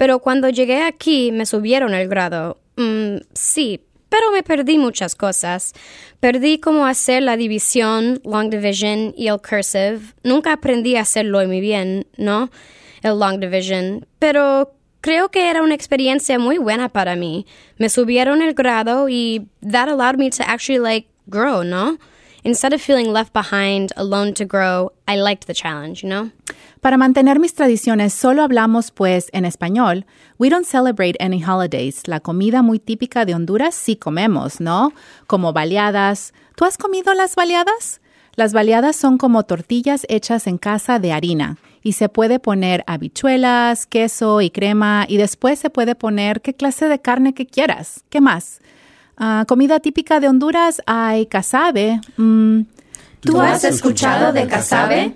Pero 0.00 0.20
cuando 0.20 0.48
llegué 0.48 0.82
aquí 0.82 1.30
me 1.30 1.44
subieron 1.44 1.92
el 1.92 2.08
grado. 2.08 2.56
Mm, 2.76 3.16
sí, 3.34 3.82
pero 4.08 4.30
me 4.32 4.42
perdí 4.42 4.78
muchas 4.78 5.14
cosas. 5.14 5.74
Perdí 6.20 6.58
cómo 6.58 6.86
hacer 6.86 7.22
la 7.22 7.36
división, 7.36 8.18
long 8.24 8.48
division 8.48 9.12
y 9.14 9.28
el 9.28 9.42
cursive. 9.42 10.00
Nunca 10.24 10.54
aprendí 10.54 10.96
a 10.96 11.02
hacerlo 11.02 11.46
muy 11.46 11.60
bien, 11.60 12.06
¿no? 12.16 12.50
El 13.02 13.18
long 13.18 13.40
division. 13.40 14.06
Pero 14.18 14.72
creo 15.02 15.30
que 15.30 15.50
era 15.50 15.62
una 15.62 15.74
experiencia 15.74 16.38
muy 16.38 16.56
buena 16.56 16.88
para 16.88 17.14
mí. 17.14 17.44
Me 17.76 17.90
subieron 17.90 18.40
el 18.40 18.54
grado 18.54 19.10
y 19.10 19.48
that 19.60 19.90
allowed 19.90 20.16
me 20.16 20.30
to 20.30 20.42
actually 20.46 20.78
like 20.78 21.08
grow, 21.26 21.62
¿no? 21.62 21.98
Instead 22.42 22.72
of 22.72 22.80
feeling 22.80 23.12
left 23.12 23.32
behind, 23.32 23.92
alone 23.96 24.32
to 24.34 24.44
grow, 24.44 24.92
I 25.06 25.16
liked 25.16 25.46
the 25.46 25.54
challenge, 25.54 26.02
you 26.02 26.08
know? 26.08 26.30
Para 26.80 26.96
mantener 26.96 27.38
mis 27.38 27.54
tradiciones, 27.54 28.14
solo 28.14 28.42
hablamos 28.42 28.90
pues 28.90 29.28
en 29.32 29.44
español. 29.44 30.06
We 30.38 30.48
don't 30.48 30.64
celebrate 30.64 31.16
any 31.20 31.42
holidays. 31.42 32.08
La 32.08 32.20
comida 32.20 32.62
muy 32.62 32.78
típica 32.78 33.26
de 33.26 33.34
Honduras 33.34 33.74
sí 33.74 33.96
comemos, 33.96 34.60
¿no? 34.60 34.92
Como 35.26 35.52
baleadas. 35.52 36.32
¿Tú 36.56 36.64
has 36.64 36.78
comido 36.78 37.12
las 37.12 37.36
baleadas? 37.36 38.00
Las 38.36 38.54
baleadas 38.54 38.96
son 38.96 39.18
como 39.18 39.42
tortillas 39.42 40.06
hechas 40.08 40.46
en 40.46 40.56
casa 40.56 40.98
de 40.98 41.12
harina 41.12 41.58
y 41.82 41.92
se 41.92 42.08
puede 42.08 42.38
poner 42.38 42.84
habichuelas, 42.86 43.86
queso 43.86 44.40
y 44.40 44.50
crema 44.50 45.04
y 45.06 45.18
después 45.18 45.58
se 45.58 45.68
puede 45.68 45.94
poner 45.94 46.40
qué 46.40 46.54
clase 46.54 46.88
de 46.88 47.00
carne 47.00 47.34
que 47.34 47.46
quieras. 47.46 48.04
¿Qué 48.08 48.22
más? 48.22 48.59
Ah, 49.22 49.44
comida 49.46 49.80
típica 49.80 50.18
de 50.18 50.28
Honduras 50.28 50.80
hay 50.86 51.26
casabe. 51.26 52.00
Mm, 52.16 52.62
¿Tú 53.20 53.38
has 53.38 53.64
escuchado 53.64 54.32
de 54.32 54.46
casabe? 54.46 55.14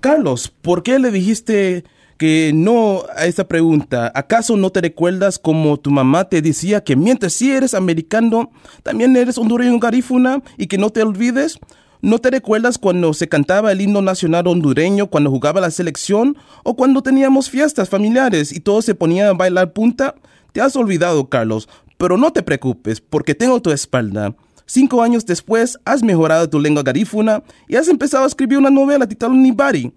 Carlos, 0.00 0.52
¿por 0.60 0.82
qué 0.82 0.98
le 0.98 1.10
dijiste 1.10 1.84
que 2.18 2.52
no 2.54 3.04
a 3.16 3.24
esta 3.24 3.48
pregunta? 3.48 4.12
¿Acaso 4.14 4.58
no 4.58 4.68
te 4.68 4.82
recuerdas 4.82 5.38
como 5.38 5.78
tu 5.78 5.90
mamá 5.90 6.28
te 6.28 6.42
decía 6.42 6.84
que 6.84 6.96
mientras 6.96 7.32
sí 7.32 7.50
eres 7.50 7.72
americano, 7.72 8.50
también 8.82 9.16
eres 9.16 9.38
hondureño 9.38 9.78
garífuna 9.78 10.42
y 10.58 10.66
que 10.66 10.76
no 10.76 10.90
te 10.90 11.00
olvides? 11.00 11.58
¿No 12.02 12.18
te 12.18 12.30
recuerdas 12.30 12.76
cuando 12.76 13.14
se 13.14 13.26
cantaba 13.26 13.72
el 13.72 13.80
himno 13.80 14.02
nacional 14.02 14.48
hondureño, 14.48 15.06
cuando 15.06 15.30
jugaba 15.30 15.62
la 15.62 15.70
selección 15.70 16.36
o 16.62 16.76
cuando 16.76 17.02
teníamos 17.02 17.48
fiestas 17.48 17.88
familiares 17.88 18.52
y 18.52 18.60
todos 18.60 18.84
se 18.84 18.94
ponían 18.94 19.28
a 19.28 19.32
bailar 19.32 19.72
punta? 19.72 20.14
Te 20.52 20.60
has 20.60 20.76
olvidado, 20.76 21.28
Carlos, 21.28 21.68
pero 21.96 22.16
no 22.16 22.32
te 22.32 22.42
preocupes, 22.42 23.00
porque 23.00 23.34
tengo 23.34 23.60
tu 23.60 23.70
espalda. 23.70 24.34
Cinco 24.66 25.02
años 25.02 25.24
después, 25.24 25.78
has 25.84 26.02
mejorado 26.02 26.50
tu 26.50 26.58
lengua 26.58 26.82
garífuna 26.82 27.42
y 27.68 27.76
has 27.76 27.88
empezado 27.88 28.24
a 28.24 28.26
escribir 28.26 28.58
una 28.58 28.70
novela 28.70 29.06
titulada 29.06 29.38
Nibari. 29.38 29.92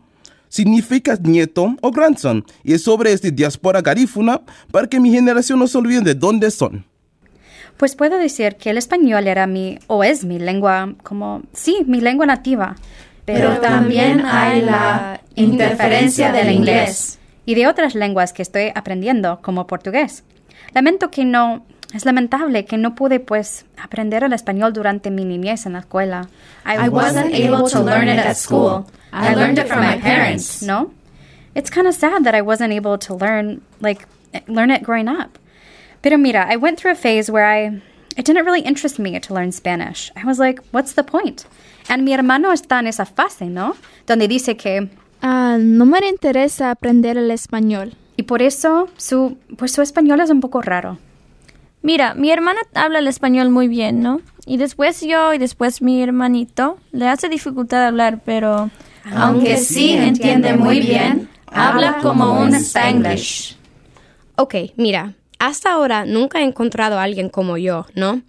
Significa 0.47 1.17
nieto 1.21 1.75
o 1.81 1.91
grandson, 1.91 2.43
y 2.63 2.73
es 2.73 2.83
sobre 2.83 3.13
esta 3.13 3.29
diáspora 3.29 3.81
garífuna 3.81 4.41
para 4.71 4.87
que 4.87 4.99
mi 4.99 5.11
generación 5.11 5.59
no 5.59 5.67
se 5.67 5.77
olvide 5.77 6.01
de 6.01 6.15
dónde 6.15 6.49
son. 6.51 6.85
Pues 7.77 7.95
puedo 7.95 8.17
decir 8.17 8.55
que 8.55 8.71
el 8.71 8.77
español 8.77 9.27
era 9.27 9.47
mi, 9.47 9.79
o 9.87 10.03
es 10.03 10.25
mi 10.25 10.37
lengua, 10.37 10.95
como, 11.01 11.43
sí, 11.53 11.83
mi 11.87 12.01
lengua 12.01 12.25
nativa. 12.25 12.75
Pero, 13.25 13.49
pero 13.49 13.61
también 13.61 14.25
hay 14.25 14.61
la 14.61 15.21
interferencia 15.35 16.31
del 16.31 16.51
inglés. 16.51 17.19
Y 17.45 17.55
de 17.55 17.67
otras 17.67 17.95
lenguas 17.95 18.33
que 18.33 18.41
estoy 18.41 18.71
aprendiendo, 18.75 19.39
como 19.41 19.65
portugués. 19.65 20.23
Lamento 20.73 21.09
que 21.09 21.25
no, 21.25 21.65
es 21.93 22.05
lamentable 22.05 22.65
que 22.65 22.77
no 22.77 22.93
pude, 22.93 23.19
pues, 23.19 23.65
aprender 23.81 24.23
el 24.23 24.33
español 24.33 24.73
durante 24.73 25.09
mi 25.09 25.25
niñez 25.25 25.65
en 25.65 25.73
la 25.73 25.79
escuela. 25.79 26.29
I, 26.65 26.85
I 26.85 26.89
wasn't 26.89 27.33
able 27.33 27.67
to 27.69 27.81
learn 27.81 28.07
it 28.07 28.19
at 28.19 28.35
school. 28.35 28.85
I 29.11 29.33
learned 29.33 29.57
it 29.57 29.67
from 29.67 29.79
my 29.79 29.97
parents. 29.97 30.61
No? 30.61 30.91
It's 31.55 31.71
kind 31.71 31.87
of 31.87 31.95
sad 31.95 32.23
that 32.25 32.35
I 32.35 32.41
wasn't 32.41 32.73
able 32.73 32.97
to 32.99 33.15
learn, 33.15 33.61
like, 33.81 34.07
learn 34.47 34.69
it 34.69 34.83
growing 34.83 35.07
up. 35.07 35.39
Pero 36.01 36.17
mira, 36.17 36.45
I 36.47 36.57
went 36.57 36.77
through 36.79 36.91
a 36.91 36.95
phase 36.95 37.31
where 37.31 37.45
I, 37.45 37.81
it 38.15 38.25
didn't 38.25 38.45
really 38.45 38.61
interest 38.61 38.99
me 38.99 39.19
to 39.19 39.33
learn 39.33 39.51
Spanish. 39.51 40.11
I 40.15 40.25
was 40.25 40.39
like, 40.39 40.61
what's 40.71 40.93
the 40.93 41.03
point? 41.03 41.45
And 41.89 42.03
mi 42.03 42.13
hermano 42.13 42.51
está 42.51 42.79
en 42.79 42.87
esa 42.87 43.05
fase, 43.05 43.49
¿no? 43.49 43.75
Donde 44.05 44.27
dice 44.27 44.55
que... 44.55 44.89
Uh, 45.21 45.57
no 45.57 45.85
me 45.85 45.99
interesa 46.07 46.69
aprender 46.71 47.17
el 47.17 47.31
español. 47.31 47.95
Y 48.15 48.23
por 48.23 48.41
eso 48.41 48.89
su, 48.95 49.37
pues 49.57 49.71
su 49.71 49.81
español 49.81 50.21
es 50.21 50.29
un 50.29 50.39
poco 50.39 50.61
raro. 50.61 50.97
Mira, 51.81 52.13
mi 52.13 52.29
hermana 52.31 52.59
habla 52.73 52.99
el 52.99 53.07
español 53.07 53.49
muy 53.49 53.67
bien, 53.67 54.01
¿no? 54.01 54.21
Y 54.45 54.57
después 54.57 55.01
yo 55.01 55.33
y 55.33 55.37
después 55.37 55.81
mi 55.81 56.01
hermanito 56.01 56.77
le 56.91 57.07
hace 57.07 57.29
dificultad 57.29 57.85
hablar, 57.85 58.19
pero... 58.25 58.69
Aunque 59.15 59.57
sí 59.57 59.93
entiende 59.93 60.53
muy 60.53 60.81
bien, 60.81 61.29
habla 61.47 61.99
como 62.01 62.39
un 62.41 62.53
spanglish. 62.53 63.55
Ok, 64.35 64.55
mira, 64.75 65.13
hasta 65.39 65.71
ahora 65.71 66.05
nunca 66.05 66.39
he 66.39 66.43
encontrado 66.43 66.99
a 66.99 67.03
alguien 67.03 67.29
como 67.29 67.57
yo, 67.57 67.85
¿no? 67.95 68.21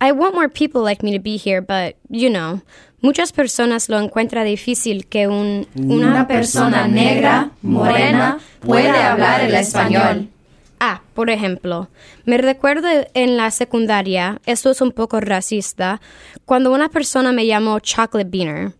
I 0.00 0.12
want 0.12 0.34
more 0.34 0.48
people 0.48 0.82
like 0.82 1.02
me 1.02 1.16
to 1.16 1.22
be 1.22 1.38
here, 1.38 1.60
but, 1.60 1.96
you 2.10 2.28
know, 2.28 2.60
muchas 3.00 3.32
personas 3.32 3.88
lo 3.88 3.98
encuentran 3.98 4.44
difícil 4.44 5.06
que 5.06 5.26
un, 5.26 5.66
una, 5.74 6.08
una 6.08 6.28
persona 6.28 6.86
negra, 6.86 7.50
morena, 7.62 8.38
puede 8.60 8.90
hablar 8.90 9.40
el 9.42 9.54
español. 9.54 10.28
Ah, 10.78 11.00
por 11.14 11.30
ejemplo, 11.30 11.88
me 12.24 12.38
recuerdo 12.38 12.88
en 13.14 13.36
la 13.36 13.50
secundaria, 13.50 14.40
esto 14.44 14.70
es 14.70 14.80
un 14.80 14.92
poco 14.92 15.20
racista, 15.20 16.00
cuando 16.44 16.72
una 16.72 16.90
persona 16.90 17.32
me 17.32 17.46
llamó 17.46 17.80
chocolate 17.80 18.28
beaner. 18.28 18.72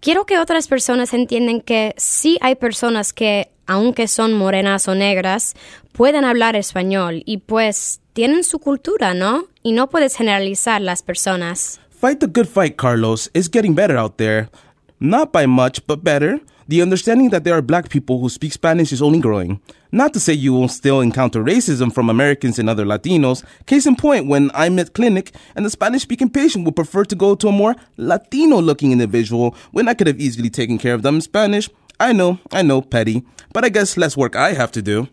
Quiero 0.00 0.24
que 0.26 0.38
otras 0.38 0.68
personas 0.68 1.12
entiendan 1.12 1.60
que 1.60 1.94
sí 1.96 2.38
hay 2.40 2.54
personas 2.54 3.12
que, 3.12 3.50
aunque 3.66 4.08
son 4.08 4.32
morenas 4.32 4.88
o 4.88 4.94
negras, 4.94 5.54
pueden 5.92 6.24
hablar 6.24 6.56
español 6.56 7.22
y 7.26 7.38
pues 7.38 8.00
tienen 8.12 8.44
su 8.44 8.60
cultura, 8.60 9.12
¿no? 9.12 9.44
Y 9.62 9.72
no 9.72 9.90
puedes 9.90 10.16
generalizar 10.16 10.80
las 10.80 11.02
personas. 11.02 11.80
Fight 11.90 12.20
the 12.20 12.26
good 12.26 12.46
fight, 12.46 12.76
Carlos. 12.76 13.28
It's 13.34 13.50
getting 13.52 13.74
better 13.74 13.98
out 13.98 14.16
there. 14.16 14.48
Not 15.00 15.32
by 15.32 15.46
much, 15.46 15.84
but 15.86 16.02
better. 16.02 16.40
The 16.70 16.82
understanding 16.82 17.30
that 17.30 17.42
there 17.42 17.54
are 17.54 17.62
black 17.62 17.88
people 17.88 18.20
who 18.20 18.28
speak 18.28 18.52
Spanish 18.52 18.92
is 18.92 19.02
only 19.02 19.18
growing. 19.18 19.60
Not 19.90 20.14
to 20.14 20.20
say 20.20 20.34
you 20.34 20.54
won't 20.54 20.70
still 20.70 21.00
encounter 21.00 21.42
racism 21.42 21.92
from 21.92 22.08
Americans 22.08 22.60
and 22.60 22.70
other 22.70 22.86
Latinos. 22.86 23.42
Case 23.66 23.86
in 23.86 23.96
point, 23.96 24.28
when 24.28 24.52
I'm 24.54 24.78
at 24.78 24.94
clinic 24.94 25.34
and 25.56 25.66
the 25.66 25.70
Spanish 25.70 26.02
speaking 26.02 26.30
patient 26.30 26.64
would 26.64 26.76
prefer 26.76 27.02
to 27.06 27.16
go 27.16 27.34
to 27.34 27.48
a 27.48 27.50
more 27.50 27.74
Latino 27.96 28.60
looking 28.60 28.92
individual 28.92 29.56
when 29.72 29.88
I 29.88 29.94
could 29.94 30.06
have 30.06 30.20
easily 30.20 30.48
taken 30.48 30.78
care 30.78 30.94
of 30.94 31.02
them 31.02 31.16
in 31.16 31.22
Spanish. 31.22 31.68
I 31.98 32.12
know, 32.12 32.38
I 32.52 32.62
know, 32.62 32.82
petty, 32.82 33.24
but 33.52 33.64
I 33.64 33.68
guess 33.68 33.96
less 33.96 34.16
work 34.16 34.36
I 34.36 34.52
have 34.52 34.70
to 34.70 34.80
do. 34.80 35.08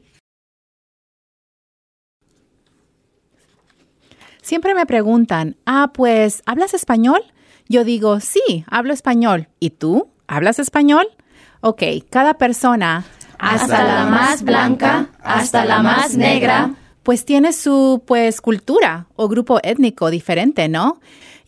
Siempre 4.43 4.75
me 4.75 4.85
preguntan, 4.85 5.55
ah, 5.65 5.89
pues, 5.91 6.43
¿hablas 6.45 6.75
español? 6.75 7.21
Yo 7.67 7.83
digo, 7.83 8.19
sí, 8.19 8.63
hablo 8.69 8.93
español. 8.93 9.47
¿Y 9.59 9.71
tú? 9.71 10.11
¿Hablas 10.27 10.59
español? 10.59 11.16
Ok, 11.61 11.83
cada 12.09 12.35
persona... 12.35 13.05
Hasta 13.39 13.83
la 13.83 14.05
más 14.05 14.41
blanca, 14.41 15.09
hasta 15.21 15.63
la 15.63 15.83
más 15.83 16.15
negra. 16.15 16.71
Pues 17.03 17.23
tiene 17.23 17.53
su, 17.53 18.01
pues, 18.05 18.41
cultura 18.41 19.05
o 19.15 19.27
grupo 19.27 19.59
étnico 19.61 20.09
diferente, 20.09 20.67
¿no? 20.67 20.99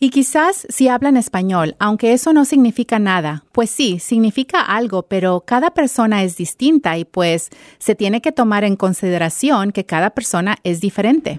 Y 0.02 0.08
quizás 0.08 0.66
si 0.70 0.88
hablan 0.88 1.18
español, 1.18 1.76
aunque 1.78 2.14
eso 2.14 2.32
no 2.32 2.46
significa 2.46 2.98
nada, 2.98 3.44
pues 3.52 3.68
sí, 3.68 3.98
significa 3.98 4.62
algo, 4.62 5.02
pero 5.02 5.40
cada 5.40 5.72
persona 5.72 6.22
es 6.22 6.38
distinta 6.38 6.96
y 6.96 7.04
pues 7.04 7.50
se 7.78 7.94
tiene 7.94 8.22
que 8.22 8.32
tomar 8.32 8.64
en 8.64 8.76
consideración 8.76 9.72
que 9.72 9.84
cada 9.84 10.08
persona 10.08 10.56
es 10.64 10.80
diferente. 10.80 11.38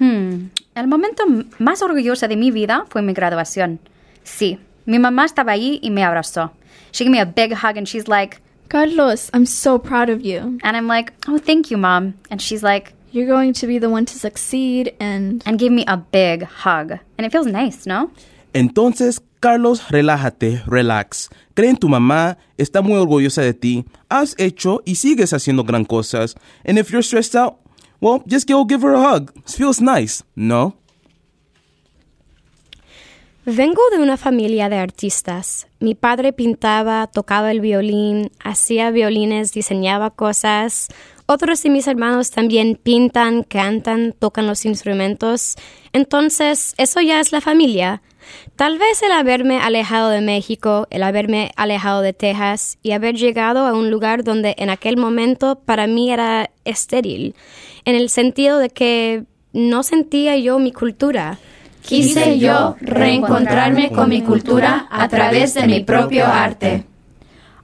Hmm. 0.00 0.48
El 0.74 0.88
momento 0.88 1.22
más 1.60 1.80
orgulloso 1.80 2.26
de 2.26 2.36
mi 2.36 2.50
vida 2.50 2.86
fue 2.88 3.02
mi 3.02 3.12
graduación. 3.12 3.78
Sí, 4.24 4.58
mi 4.84 4.98
mamá 4.98 5.24
estaba 5.24 5.52
ahí 5.52 5.78
y 5.80 5.90
me 5.90 6.02
abrazó. 6.02 6.50
She 6.92 7.04
gave 7.04 7.10
me 7.10 7.18
a 7.18 7.26
big 7.26 7.52
hug 7.52 7.76
and 7.76 7.88
she's 7.88 8.06
like, 8.06 8.40
Carlos, 8.68 9.30
I'm 9.34 9.44
so 9.44 9.78
proud 9.78 10.08
of 10.08 10.24
you. 10.24 10.58
And 10.62 10.76
I'm 10.76 10.86
like, 10.86 11.12
oh, 11.28 11.38
thank 11.38 11.70
you, 11.70 11.76
mom. 11.76 12.14
And 12.30 12.40
she's 12.40 12.62
like, 12.62 12.94
you're 13.10 13.26
going 13.26 13.52
to 13.54 13.66
be 13.66 13.78
the 13.78 13.90
one 13.90 14.06
to 14.06 14.18
succeed 14.18 14.94
and... 15.00 15.42
And 15.44 15.58
give 15.58 15.72
me 15.72 15.84
a 15.86 15.96
big 15.96 16.44
hug. 16.44 16.92
And 17.18 17.26
it 17.26 17.32
feels 17.32 17.46
nice, 17.46 17.86
¿no? 17.86 18.10
Entonces, 18.54 19.20
Carlos, 19.40 19.90
relájate, 19.90 20.62
relax. 20.66 21.28
Cree 21.54 21.70
en 21.70 21.76
tu 21.76 21.88
mamá, 21.88 22.36
está 22.56 22.82
muy 22.82 22.98
orgullosa 22.98 23.42
de 23.42 23.54
ti. 23.54 23.84
Has 24.08 24.34
hecho 24.38 24.82
y 24.86 24.94
sigues 24.94 25.32
haciendo 25.32 25.64
gran 25.64 25.84
cosas. 25.84 26.34
And 26.64 26.78
if 26.78 26.90
you're 26.90 27.02
stressed 27.02 27.34
out, 27.34 27.56
well, 28.00 28.22
just 28.26 28.48
go 28.48 28.64
give 28.64 28.82
her 28.82 28.94
a 28.94 29.00
hug. 29.00 29.32
It 29.36 29.50
feels 29.50 29.80
nice, 29.80 30.22
¿no? 30.34 30.76
Vengo 33.44 33.82
de 33.90 33.98
una 33.98 34.16
familia 34.16 34.68
de 34.68 34.76
artistas. 34.76 35.66
Mi 35.80 35.96
padre 35.96 36.32
pintaba, 36.32 37.08
tocaba 37.08 37.50
el 37.50 37.60
violín, 37.60 38.30
hacía 38.38 38.92
violines, 38.92 39.52
diseñaba 39.52 40.10
cosas. 40.10 40.86
Otros 41.26 41.60
de 41.64 41.70
mis 41.70 41.88
hermanos 41.88 42.30
también 42.30 42.78
pintan, 42.80 43.42
cantan, 43.42 44.14
tocan 44.16 44.46
los 44.46 44.64
instrumentos. 44.64 45.56
Entonces, 45.92 46.74
eso 46.78 47.00
ya 47.00 47.18
es 47.18 47.32
la 47.32 47.40
familia. 47.40 48.00
Tal 48.54 48.78
vez 48.78 49.02
el 49.02 49.10
haberme 49.10 49.58
alejado 49.58 50.10
de 50.10 50.20
México, 50.20 50.86
el 50.90 51.02
haberme 51.02 51.50
alejado 51.56 52.00
de 52.00 52.12
Texas 52.12 52.78
y 52.80 52.92
haber 52.92 53.16
llegado 53.16 53.66
a 53.66 53.72
un 53.72 53.90
lugar 53.90 54.22
donde 54.22 54.54
en 54.56 54.70
aquel 54.70 54.96
momento 54.96 55.58
para 55.58 55.88
mí 55.88 56.12
era 56.12 56.52
estéril, 56.64 57.34
en 57.84 57.96
el 57.96 58.08
sentido 58.08 58.58
de 58.58 58.70
que 58.70 59.24
no 59.52 59.82
sentía 59.82 60.36
yo 60.36 60.60
mi 60.60 60.70
cultura. 60.70 61.40
Quise 61.82 62.36
yo 62.38 62.76
reencontrarme 62.80 63.92
con 63.94 64.08
mi 64.08 64.22
cultura 64.22 64.86
a 64.90 65.08
través 65.08 65.54
de 65.54 65.66
mi 65.66 65.82
propio 65.84 66.24
arte. 66.24 66.84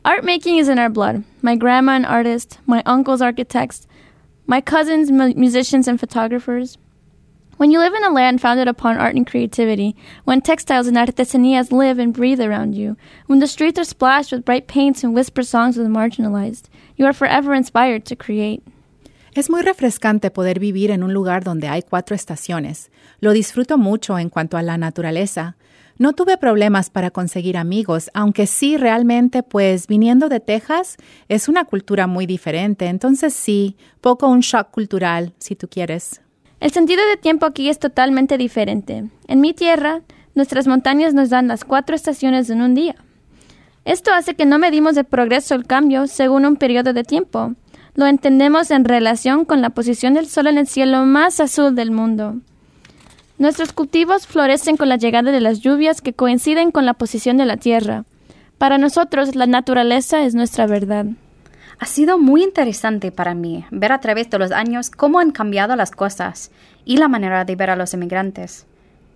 Art 0.05 0.25
making 0.25 0.59
is 0.59 0.69
in 0.69 0.79
our 0.79 0.89
blood. 0.89 1.23
My 1.43 1.55
grandma 1.57 1.93
an 1.93 2.05
artist, 2.05 2.59
my 2.67 2.83
uncles 2.85 3.21
architects, 3.23 3.87
my 4.47 4.61
cousins 4.61 5.11
mu- 5.11 5.35
musicians 5.35 5.87
and 5.87 6.01
photographers. 6.01 6.79
When 7.59 7.71
you 7.73 7.79
live 7.81 7.95
in 7.95 8.05
a 8.05 8.11
land 8.11 8.41
founded 8.41 8.69
upon 8.69 8.97
art 8.99 9.17
and 9.17 9.27
creativity, 9.27 9.97
when 10.25 10.41
textiles 10.41 10.87
and 10.87 10.97
artesanías 10.97 11.73
live 11.73 11.99
and 11.99 12.15
breathe 12.15 12.41
around 12.41 12.75
you, 12.75 12.97
when 13.27 13.41
the 13.41 13.49
streets 13.49 13.79
are 13.79 13.85
splashed 13.85 14.31
with 14.31 14.45
bright 14.45 14.69
paints 14.69 15.03
and 15.03 15.13
whisper 15.15 15.43
songs 15.43 15.77
of 15.77 15.85
the 15.85 15.91
marginalized, 15.91 16.69
you 16.97 17.05
are 17.05 17.13
forever 17.13 17.55
inspired 17.55 18.05
to 18.07 18.17
create. 18.17 18.63
Es 19.39 19.51
muy 19.51 19.63
refrescante 19.63 20.33
poder 20.33 20.59
vivir 20.59 20.91
en 20.91 21.05
un 21.05 21.15
lugar 21.15 21.45
donde 21.45 21.69
hay 21.69 21.83
cuatro 21.83 22.17
estaciones. 22.17 22.91
Lo 23.21 23.31
disfruto 23.31 23.79
mucho 23.79 24.19
en 24.19 24.31
cuanto 24.31 24.57
a 24.57 24.63
la 24.63 24.79
naturaleza. 24.79 25.57
No 25.97 26.13
tuve 26.13 26.39
problemas 26.39 26.91
para 26.91 27.13
conseguir 27.13 27.57
amigos, 27.57 28.11
aunque 28.15 28.49
sí 28.49 28.77
realmente, 28.77 29.45
pues 29.45 29.87
viniendo 29.87 30.29
de 30.29 30.41
Texas 30.41 30.97
es 31.29 31.49
una 31.49 31.65
cultura 31.67 32.09
muy 32.09 32.27
diferente, 32.27 32.87
entonces 32.87 33.33
sí, 33.33 33.77
poco 34.01 34.27
un 34.27 34.41
shock 34.41 34.73
cultural, 34.73 35.33
si 35.39 35.55
tú 35.55 35.69
quieres. 35.69 36.21
El 36.59 36.73
sentido 36.73 37.07
de 37.07 37.17
tiempo 37.17 37.47
aquí 37.47 37.69
es 37.69 37.79
totalmente 37.79 38.39
diferente. 38.39 39.05
En 39.29 39.41
mi 39.41 39.55
tierra, 39.55 40.03
nuestras 40.35 40.67
montañas 40.67 41.15
nos 41.15 41.31
dan 41.31 41.47
las 41.47 41.65
cuatro 41.65 41.95
estaciones 41.95 42.51
en 42.51 42.61
un 42.61 42.75
día. 42.75 42.97
Esto 43.85 44.11
hace 44.13 44.35
que 44.35 44.47
no 44.47 44.59
medimos 44.59 44.97
el 44.97 45.05
progreso 45.05 45.55
o 45.55 45.59
el 45.59 45.65
cambio 45.65 46.09
según 46.09 46.45
un 46.45 46.57
periodo 46.57 46.93
de 46.93 47.05
tiempo. 47.05 47.55
Lo 47.99 48.07
entendemos 48.07 48.71
en 48.71 48.85
relación 48.85 49.45
con 49.45 49.61
la 49.61 49.71
posición 49.71 50.15
del 50.15 50.29
sol 50.29 50.47
en 50.47 50.57
el 50.57 50.69
cielo 50.69 51.05
más 51.05 51.41
azul 51.41 51.75
del 51.75 51.91
mundo. 51.91 52.37
Nuestros 53.39 53.73
cultivos 53.73 54.25
florecen 54.25 54.77
con 54.77 54.89
la 54.89 54.99
llegada 54.99 55.33
de 55.33 55.41
las 55.41 55.59
lluvias 55.59 56.01
que 56.01 56.13
coinciden 56.13 56.71
con 56.71 56.87
la 56.87 56.95
posición 56.95 57.39
de 57.39 57.45
la 57.45 57.57
tierra. 57.57 58.05
Para 58.57 58.79
nosotros, 58.79 59.35
la 59.35 59.49
naturaleza 59.49 60.23
es 60.23 60.37
nuestra 60.37 60.69
verdad. 60.69 61.07
Ha 61.81 61.87
sido 61.87 62.21
muy 62.21 62.45
interesante 62.45 63.11
para 63.11 63.35
mí 63.35 63.65
ver 63.73 63.91
a 63.91 63.99
través 63.99 64.31
de 64.31 64.39
los 64.39 64.53
años 64.53 64.91
cómo 64.91 65.19
han 65.19 65.33
cambiado 65.33 65.75
las 65.75 65.91
cosas 65.91 66.53
y 66.85 66.99
la 66.99 67.09
manera 67.09 67.45
de 67.45 67.57
ver 67.57 67.71
a 67.71 67.75
los 67.75 67.95
inmigrantes. 67.95 68.65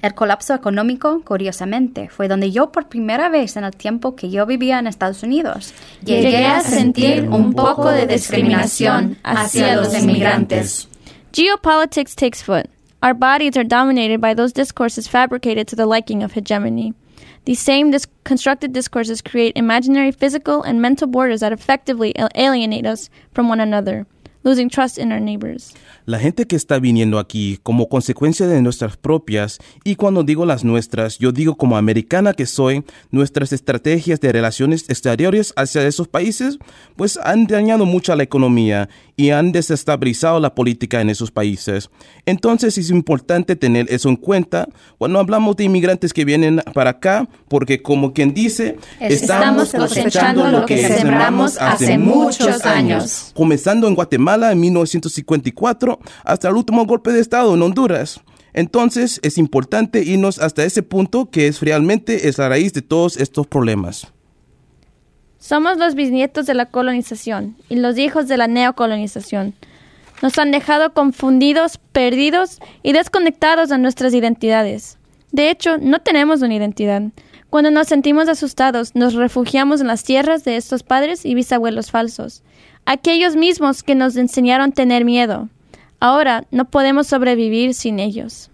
El 0.03 0.15
colapso 0.15 0.53
económico, 0.53 1.23
curiosamente, 1.25 2.09
fue 2.09 2.27
donde 2.27 2.51
yo 2.51 2.73
por 2.73 2.89
primera 2.89 3.29
vez 3.29 3.57
en 3.57 3.63
el 3.63 3.71
tiempo 3.71 4.17
que 4.17 4.31
yo 4.31 4.47
vivía 4.47 4.81
en 4.81 4.89
Estados 4.89 5.23
Unidos 5.23 5.73
Llegué 6.05 6.45
a 6.45 6.61
sentir 6.61 7.29
un 7.29 7.55
poco 7.55 7.89
de 7.89 8.07
discriminación 8.09 9.17
hacia 9.23 9.77
los 9.77 9.95
inmigrantes. 9.95 10.89
Geopolitics 11.33 12.17
takes 12.17 12.43
foot. 12.43 12.67
Our 13.01 13.15
bodies 13.15 13.57
are 13.57 13.65
dominated 13.65 14.21
by 14.21 14.35
those 14.35 14.53
discourses 14.53 15.09
fabricated 15.09 15.67
to 15.69 15.77
the 15.77 15.87
liking 15.87 16.23
of 16.23 16.33
hegemony. 16.33 16.95
These 17.45 17.61
same 17.61 17.91
dis- 17.91 18.07
constructed 18.25 18.73
discourses 18.73 19.23
create 19.23 19.57
imaginary 19.57 20.13
physical 20.13 20.63
and 20.63 20.81
mental 20.81 21.09
borders 21.09 21.41
that 21.41 21.53
effectively 21.53 22.17
al- 22.17 22.29
alienate 22.37 22.87
us 22.87 23.09
from 23.33 23.49
one 23.49 23.61
another, 23.61 24.07
losing 24.45 24.69
trust 24.69 24.99
in 24.99 25.13
our 25.13 25.21
neighbors. 25.21 25.75
La 26.05 26.19
gente 26.19 26.47
que 26.47 26.57
está 26.57 26.81
viniendo 26.81 27.19
aquí 27.19 27.61
como 27.63 27.89
consecuencia 27.89 28.47
de 28.47 28.61
nuestras 28.61 28.97
propias, 28.97 29.59
y 29.85 29.95
cuando 29.95 30.25
digo 30.25 30.45
las 30.45 30.65
nuestras, 30.65 31.19
yo 31.19 31.31
digo 31.31 31.57
como 31.57 31.77
americana 31.77 32.33
que 32.33 32.47
soy, 32.47 32.85
nuestras 33.11 33.53
estrategias 33.53 34.21
de 34.21 34.33
relaciones 34.33 34.89
exteriores 34.89 35.53
hacia 35.55 35.87
esos 35.87 36.09
países, 36.09 36.59
pues 36.97 37.19
han 37.23 37.47
dañado 37.47 37.87
mucho 37.87 38.13
a 38.13 38.17
la 38.17 38.25
economía 38.25 38.89
y 39.17 39.31
han 39.31 39.53
desestabilizado 39.53 40.41
la 40.41 40.55
política 40.55 41.01
en 41.01 41.11
esos 41.11 41.31
países. 41.31 41.89
Entonces 42.27 42.77
es 42.79 42.91
importante 42.91 43.55
tener 43.55 43.87
eso 43.91 44.09
en 44.09 44.17
cuenta 44.17 44.69
cuando 44.99 45.21
hablamos 45.21 45.57
de 45.57 45.65
inmigrantes 45.65 46.13
que 46.13 46.25
vienen 46.25 46.63
para 46.75 46.91
acá, 46.91 47.29
porque 47.49 47.81
como 47.81 48.13
quien 48.13 48.35
dice, 48.35 48.77
Estamos 48.99 49.73
cosechando 49.73 50.51
lo 50.51 50.67
que 50.67 50.89
sembramos 50.89 51.59
hace 51.59 51.97
muchos 51.99 52.65
años. 52.65 53.31
comenzando 53.35 53.87
en 53.87 53.95
Guatemala 53.95 54.32
en 54.35 54.61
1954 54.61 55.99
hasta 56.25 56.49
el 56.49 56.55
último 56.55 56.87
golpe 56.87 57.13
de 57.13 57.21
Estado 57.21 57.55
en 57.55 57.63
Honduras. 57.63 58.21
Entonces 58.55 59.21
es 59.23 59.39
importante 59.39 60.03
irnos 60.03 60.39
hasta 60.39 60.65
ese 60.65 60.83
punto 60.83 61.31
que 61.31 61.47
es 61.49 61.61
realmente 61.61 62.29
es 62.29 62.39
la 62.39 62.49
raíz 62.49 62.73
de 62.73 62.83
todos 62.83 63.17
estos 63.17 63.47
problemas. 63.47 64.09
Somos 65.39 65.77
los 65.77 65.95
bisnietos 65.95 66.47
de 66.47 66.55
la 66.55 66.67
colonización 66.67 67.57
y 67.69 67.77
los 67.77 67.99
hijos 67.99 68.29
de 68.29 68.37
la 68.37 68.47
neocolonización. 68.47 69.55
Nos 70.23 70.39
han 70.39 70.53
dejado 70.53 70.95
confundidos, 70.95 71.79
perdidos 71.93 72.61
y 72.83 72.93
desconectados 72.93 73.69
de 73.69 73.79
nuestras 73.79 74.15
identidades. 74.15 74.99
De 75.33 75.51
hecho, 75.51 75.79
no 75.79 75.99
tenemos 76.01 76.43
una 76.43 76.55
identidad. 76.55 77.03
Cuando 77.53 77.71
nos 77.71 77.89
sentimos 77.89 78.29
asustados, 78.29 78.95
nos 78.95 79.13
refugiamos 79.13 79.81
en 79.81 79.89
las 79.89 80.05
tierras 80.05 80.45
de 80.45 80.57
estos 80.57 80.83
padres 80.83 81.27
y 81.27 81.35
bisabuelos 81.35 81.91
falsos, 81.91 82.43
aquellos 82.85 83.37
mismos 83.37 83.83
que 83.83 83.95
nos 83.95 84.17
enseñaron 84.17 84.73
tener 84.73 85.05
miedo. 85.05 85.49
Ahora 86.01 86.45
no 86.51 86.65
podemos 86.65 87.07
sobrevivir 87.07 87.75
sin 87.75 87.99
ellos. 87.99 88.51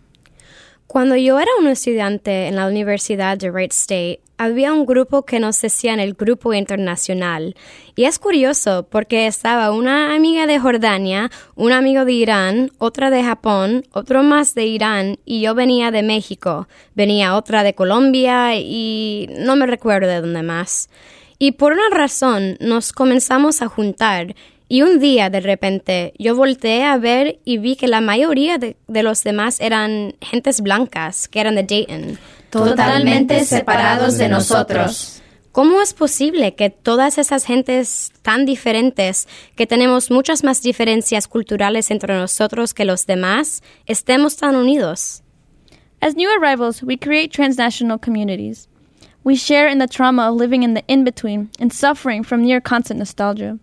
Cuando 0.86 1.16
yo 1.16 1.38
era 1.38 1.50
un 1.60 1.68
estudiante 1.68 2.46
en 2.46 2.56
la 2.56 2.66
Universidad 2.66 3.36
de 3.36 3.50
Wright 3.50 3.72
State, 3.72 4.20
había 4.38 4.72
un 4.72 4.86
grupo 4.86 5.22
que 5.22 5.40
nos 5.40 5.60
decían 5.60 6.00
el 6.00 6.14
Grupo 6.14 6.54
Internacional. 6.54 7.56
Y 7.94 8.04
es 8.04 8.18
curioso 8.18 8.86
porque 8.88 9.26
estaba 9.26 9.72
una 9.72 10.14
amiga 10.14 10.46
de 10.46 10.58
Jordania, 10.58 11.30
un 11.56 11.72
amigo 11.72 12.04
de 12.04 12.12
Irán, 12.12 12.70
otra 12.78 13.10
de 13.10 13.22
Japón, 13.22 13.84
otro 13.92 14.22
más 14.22 14.54
de 14.54 14.64
Irán 14.64 15.18
y 15.26 15.42
yo 15.42 15.54
venía 15.54 15.90
de 15.90 16.02
México. 16.02 16.68
Venía 16.94 17.36
otra 17.36 17.64
de 17.64 17.74
Colombia 17.74 18.54
y 18.54 19.28
no 19.40 19.56
me 19.56 19.66
recuerdo 19.66 20.08
de 20.08 20.20
dónde 20.20 20.42
más. 20.42 20.88
Y 21.38 21.52
por 21.52 21.72
una 21.72 21.88
razón 21.90 22.56
nos 22.60 22.92
comenzamos 22.92 23.62
a 23.62 23.68
juntar 23.68 24.34
y 24.70 24.82
un 24.82 24.98
día, 24.98 25.30
de 25.30 25.40
repente, 25.40 26.12
yo 26.18 26.36
volteé 26.36 26.84
a 26.84 26.98
ver 26.98 27.38
y 27.44 27.56
vi 27.56 27.74
que 27.74 27.88
la 27.88 28.02
mayoría 28.02 28.58
de, 28.58 28.76
de, 28.86 29.02
los 29.02 29.24
demás 29.24 29.60
eran 29.60 30.14
gentes 30.20 30.60
blancas, 30.60 31.26
que 31.26 31.40
eran 31.40 31.54
de 31.54 31.62
Dayton. 31.62 32.18
Totalmente 32.50 33.44
separados 33.44 34.18
de 34.18 34.28
nosotros. 34.28 35.22
¿Cómo 35.52 35.80
es 35.80 35.94
posible 35.94 36.54
que 36.54 36.68
todas 36.68 37.16
esas 37.16 37.44
gentes 37.46 38.12
tan 38.20 38.44
diferentes, 38.44 39.26
que 39.56 39.66
tenemos 39.66 40.10
muchas 40.10 40.44
más 40.44 40.60
diferencias 40.60 41.28
culturales 41.28 41.90
entre 41.90 42.14
nosotros 42.14 42.74
que 42.74 42.84
los 42.84 43.06
demás, 43.06 43.62
estemos 43.86 44.36
tan 44.36 44.54
unidos? 44.54 45.22
As 46.00 46.14
new 46.14 46.30
arrivals, 46.30 46.82
we 46.82 46.98
create 46.98 47.30
transnational 47.30 47.98
communities. 47.98 48.68
We 49.24 49.36
share 49.36 49.68
in 49.68 49.78
the 49.78 49.86
trauma 49.86 50.30
of 50.30 50.36
living 50.36 50.62
in 50.62 50.74
the 50.74 50.84
in 50.88 51.04
between 51.04 51.50
and 51.58 51.72
suffering 51.72 52.22
from 52.22 52.42
near 52.42 52.60
constant 52.60 52.98
nostalgia. 52.98 53.58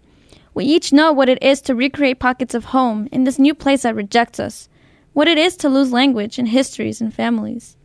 We 0.54 0.65
each 0.65 0.94
know 0.94 1.12
what 1.12 1.30
it 1.30 1.41
is 1.41 1.62
to 1.62 1.76
recreate 1.76 2.20
pockets 2.20 2.54
of 2.54 2.65
home 2.65 3.10
in 3.12 3.24
this 3.24 3.39
new 3.39 3.54
place 3.54 3.82
that 3.84 3.96
rejects 3.96 4.39
us, 4.39 4.70
what 5.13 5.28
it 5.28 5.38
is 5.38 5.58
to 5.58 5.70
lose 5.70 5.91
language 5.91 6.39
and 6.39 6.48
histories 6.48 7.02
and 7.02 7.13
families. 7.13 7.76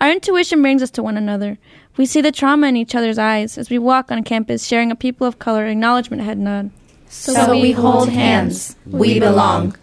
Our 0.00 0.12
intuition 0.12 0.62
brings 0.62 0.82
us 0.82 0.92
to 0.92 1.02
one 1.02 1.16
another. 1.16 1.58
We 1.96 2.06
see 2.06 2.20
the 2.20 2.30
trauma 2.30 2.68
in 2.68 2.76
each 2.76 2.94
other's 2.94 3.18
eyes 3.18 3.58
as 3.58 3.68
we 3.68 3.78
walk 3.78 4.12
on 4.12 4.22
campus 4.22 4.64
sharing 4.64 4.92
a 4.92 4.96
people 4.96 5.26
of 5.26 5.40
color 5.40 5.66
acknowledgement 5.66 6.22
head 6.22 6.38
nod. 6.38 6.70
So 7.08 7.58
we 7.58 7.72
hold 7.72 8.08
hands. 8.10 8.76
We 8.86 9.18
belong. 9.18 9.76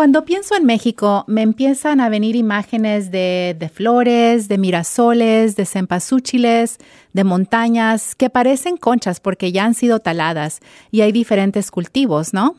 Cuando 0.00 0.24
pienso 0.24 0.56
en 0.56 0.64
México, 0.64 1.24
me 1.26 1.42
empiezan 1.42 2.00
a 2.00 2.08
venir 2.08 2.34
imágenes 2.34 3.10
de, 3.10 3.54
de, 3.58 3.68
flores, 3.68 4.48
de 4.48 4.56
mirasoles, 4.56 5.56
de 5.56 5.66
cempasúchiles, 5.66 6.78
de 7.12 7.22
montañas 7.22 8.14
que 8.14 8.30
parecen 8.30 8.78
conchas 8.78 9.20
porque 9.20 9.52
ya 9.52 9.66
han 9.66 9.74
sido 9.74 10.00
taladas 10.00 10.60
y 10.90 11.02
hay 11.02 11.12
diferentes 11.12 11.70
cultivos, 11.70 12.32
¿no? 12.32 12.56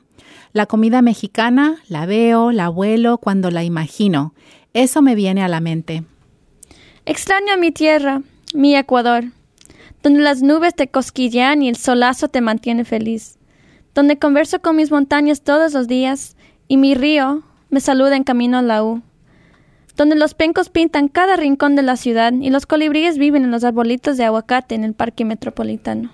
La 0.53 0.67
comida 0.67 1.01
mexicana 1.01 1.77
la 1.87 2.05
veo, 2.05 2.51
la 2.51 2.69
vuelo 2.69 3.17
cuando 3.17 3.49
la 3.49 3.63
imagino. 3.63 4.35
Eso 4.75 5.01
me 5.01 5.15
viene 5.15 5.41
a 5.41 5.47
la 5.47 5.61
mente. 5.61 6.03
Extraño 7.07 7.57
mi 7.57 7.71
tierra, 7.71 8.21
mi 8.53 8.75
Ecuador, 8.75 9.23
donde 10.03 10.21
las 10.21 10.43
nubes 10.43 10.75
te 10.75 10.89
cosquillean 10.89 11.63
y 11.63 11.69
el 11.69 11.75
solazo 11.75 12.27
te 12.27 12.39
mantiene 12.41 12.85
feliz, 12.85 13.39
donde 13.95 14.19
converso 14.19 14.61
con 14.61 14.75
mis 14.75 14.91
montañas 14.91 15.41
todos 15.41 15.73
los 15.73 15.87
días 15.87 16.35
y 16.71 16.77
mi 16.77 16.95
río 16.95 17.43
me 17.69 17.81
saluda 17.81 18.15
en 18.15 18.23
camino 18.23 18.57
a 18.57 18.61
la 18.61 18.81
U, 18.81 19.01
donde 19.97 20.15
los 20.15 20.33
pencos 20.33 20.69
pintan 20.69 21.09
cada 21.09 21.35
rincón 21.35 21.75
de 21.75 21.81
la 21.81 21.97
ciudad 21.97 22.31
y 22.31 22.49
los 22.49 22.65
colibríes 22.65 23.17
viven 23.17 23.43
en 23.43 23.51
los 23.51 23.65
arbolitos 23.65 24.15
de 24.15 24.23
aguacate 24.23 24.75
en 24.75 24.85
el 24.85 24.93
parque 24.93 25.25
metropolitano. 25.25 26.11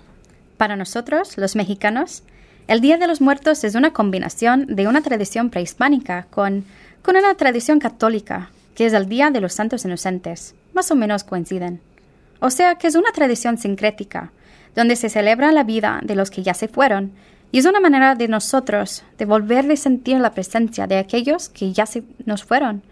Para 0.56 0.74
nosotros, 0.74 1.38
los 1.38 1.54
mexicanos, 1.54 2.24
el 2.66 2.80
Día 2.80 2.98
de 2.98 3.06
los 3.06 3.20
Muertos 3.20 3.62
es 3.62 3.76
una 3.76 3.92
combinación 3.92 4.66
de 4.66 4.88
una 4.88 5.00
tradición 5.00 5.50
prehispánica 5.50 6.26
con, 6.28 6.64
con 7.02 7.14
una 7.16 7.36
tradición 7.36 7.78
católica, 7.78 8.50
que 8.74 8.86
es 8.86 8.94
el 8.94 9.08
Día 9.08 9.30
de 9.30 9.40
los 9.40 9.52
Santos 9.52 9.84
Inocentes. 9.84 10.56
Más 10.74 10.90
o 10.90 10.96
menos 10.96 11.22
coinciden. 11.22 11.80
O 12.40 12.50
sea 12.50 12.74
que 12.74 12.88
es 12.88 12.96
una 12.96 13.12
tradición 13.12 13.58
sincrética, 13.58 14.32
donde 14.74 14.96
se 14.96 15.08
celebra 15.08 15.52
la 15.52 15.62
vida 15.62 16.00
de 16.02 16.16
los 16.16 16.32
que 16.32 16.42
ya 16.42 16.54
se 16.54 16.66
fueron 16.66 17.12
Y 17.50 17.58
es 17.58 17.66
una 17.66 17.80
manera 17.80 18.14
de 18.14 18.28
nosotros 18.28 19.04
de 19.16 19.24
volver 19.24 19.70
a 19.70 19.76
sentir 19.76 20.18
la 20.18 20.32
presencia 20.32 20.86
de 20.86 20.98
aquellos 20.98 21.48
que 21.48 21.72
ya 21.72 21.86
se 21.86 22.02
nos 22.26 22.44
fueron. 22.44 22.82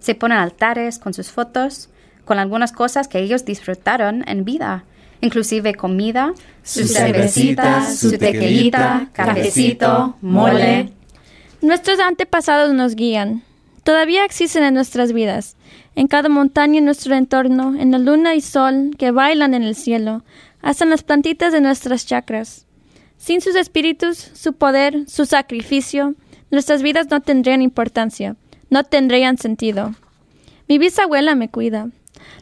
Se 0.00 0.14
ponen 0.14 0.38
altares 0.38 0.98
con 0.98 1.14
sus 1.14 1.30
fotos, 1.30 1.88
con 2.24 2.38
algunas 2.38 2.72
cosas 2.72 3.08
que 3.08 3.20
ellos 3.20 3.44
disfrutaron 3.44 4.24
en 4.28 4.44
vida, 4.44 4.84
inclusive 5.20 5.74
comida, 5.74 6.34
su 6.62 6.86
cervecita, 6.86 7.90
su 7.90 8.18
tequilita, 8.18 9.08
cafecito, 9.12 10.16
mole. 10.20 10.92
Nuestros 11.62 11.98
antepasados 12.00 12.74
nos 12.74 12.94
guían. 12.96 13.42
Todavía 13.82 14.24
existen 14.24 14.62
en 14.62 14.74
nuestras 14.74 15.12
vidas, 15.12 15.56
en 15.96 16.06
cada 16.06 16.28
montaña 16.28 16.78
en 16.78 16.84
nuestro 16.84 17.14
entorno, 17.14 17.74
en 17.76 17.90
la 17.90 17.98
luna 17.98 18.34
y 18.34 18.40
sol 18.40 18.90
que 18.98 19.10
bailan 19.10 19.54
en 19.54 19.62
el 19.62 19.74
cielo, 19.74 20.22
hasta 20.60 20.84
en 20.84 20.90
las 20.90 21.02
plantitas 21.02 21.52
de 21.52 21.60
nuestras 21.60 22.06
chakras. 22.06 22.66
Sin 23.22 23.40
sus 23.40 23.54
espíritus, 23.54 24.18
su 24.34 24.54
poder, 24.54 25.08
su 25.08 25.26
sacrificio, 25.26 26.16
nuestras 26.50 26.82
vidas 26.82 27.06
no 27.08 27.20
tendrían 27.20 27.62
importancia, 27.62 28.34
no 28.68 28.82
tendrían 28.82 29.38
sentido. 29.38 29.94
Mi 30.66 30.78
bisabuela 30.78 31.36
me 31.36 31.48
cuida. 31.48 31.86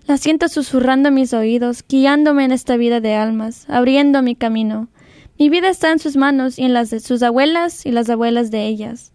La 0.06 0.16
siento 0.16 0.48
susurrando 0.48 1.10
mis 1.10 1.34
oídos, 1.34 1.84
guiándome 1.86 2.46
en 2.46 2.52
esta 2.52 2.78
vida 2.78 3.00
de 3.00 3.14
almas, 3.14 3.66
abriendo 3.68 4.22
mi 4.22 4.34
camino. 4.34 4.88
Mi 5.38 5.50
vida 5.50 5.68
está 5.68 5.92
en 5.92 5.98
sus 5.98 6.16
manos 6.16 6.58
y 6.58 6.62
en 6.62 6.72
las 6.72 6.88
de 6.88 7.00
sus 7.00 7.22
abuelas 7.22 7.84
y 7.84 7.90
las 7.90 8.08
abuelas 8.08 8.50
de 8.50 8.66
ellas. 8.66 9.12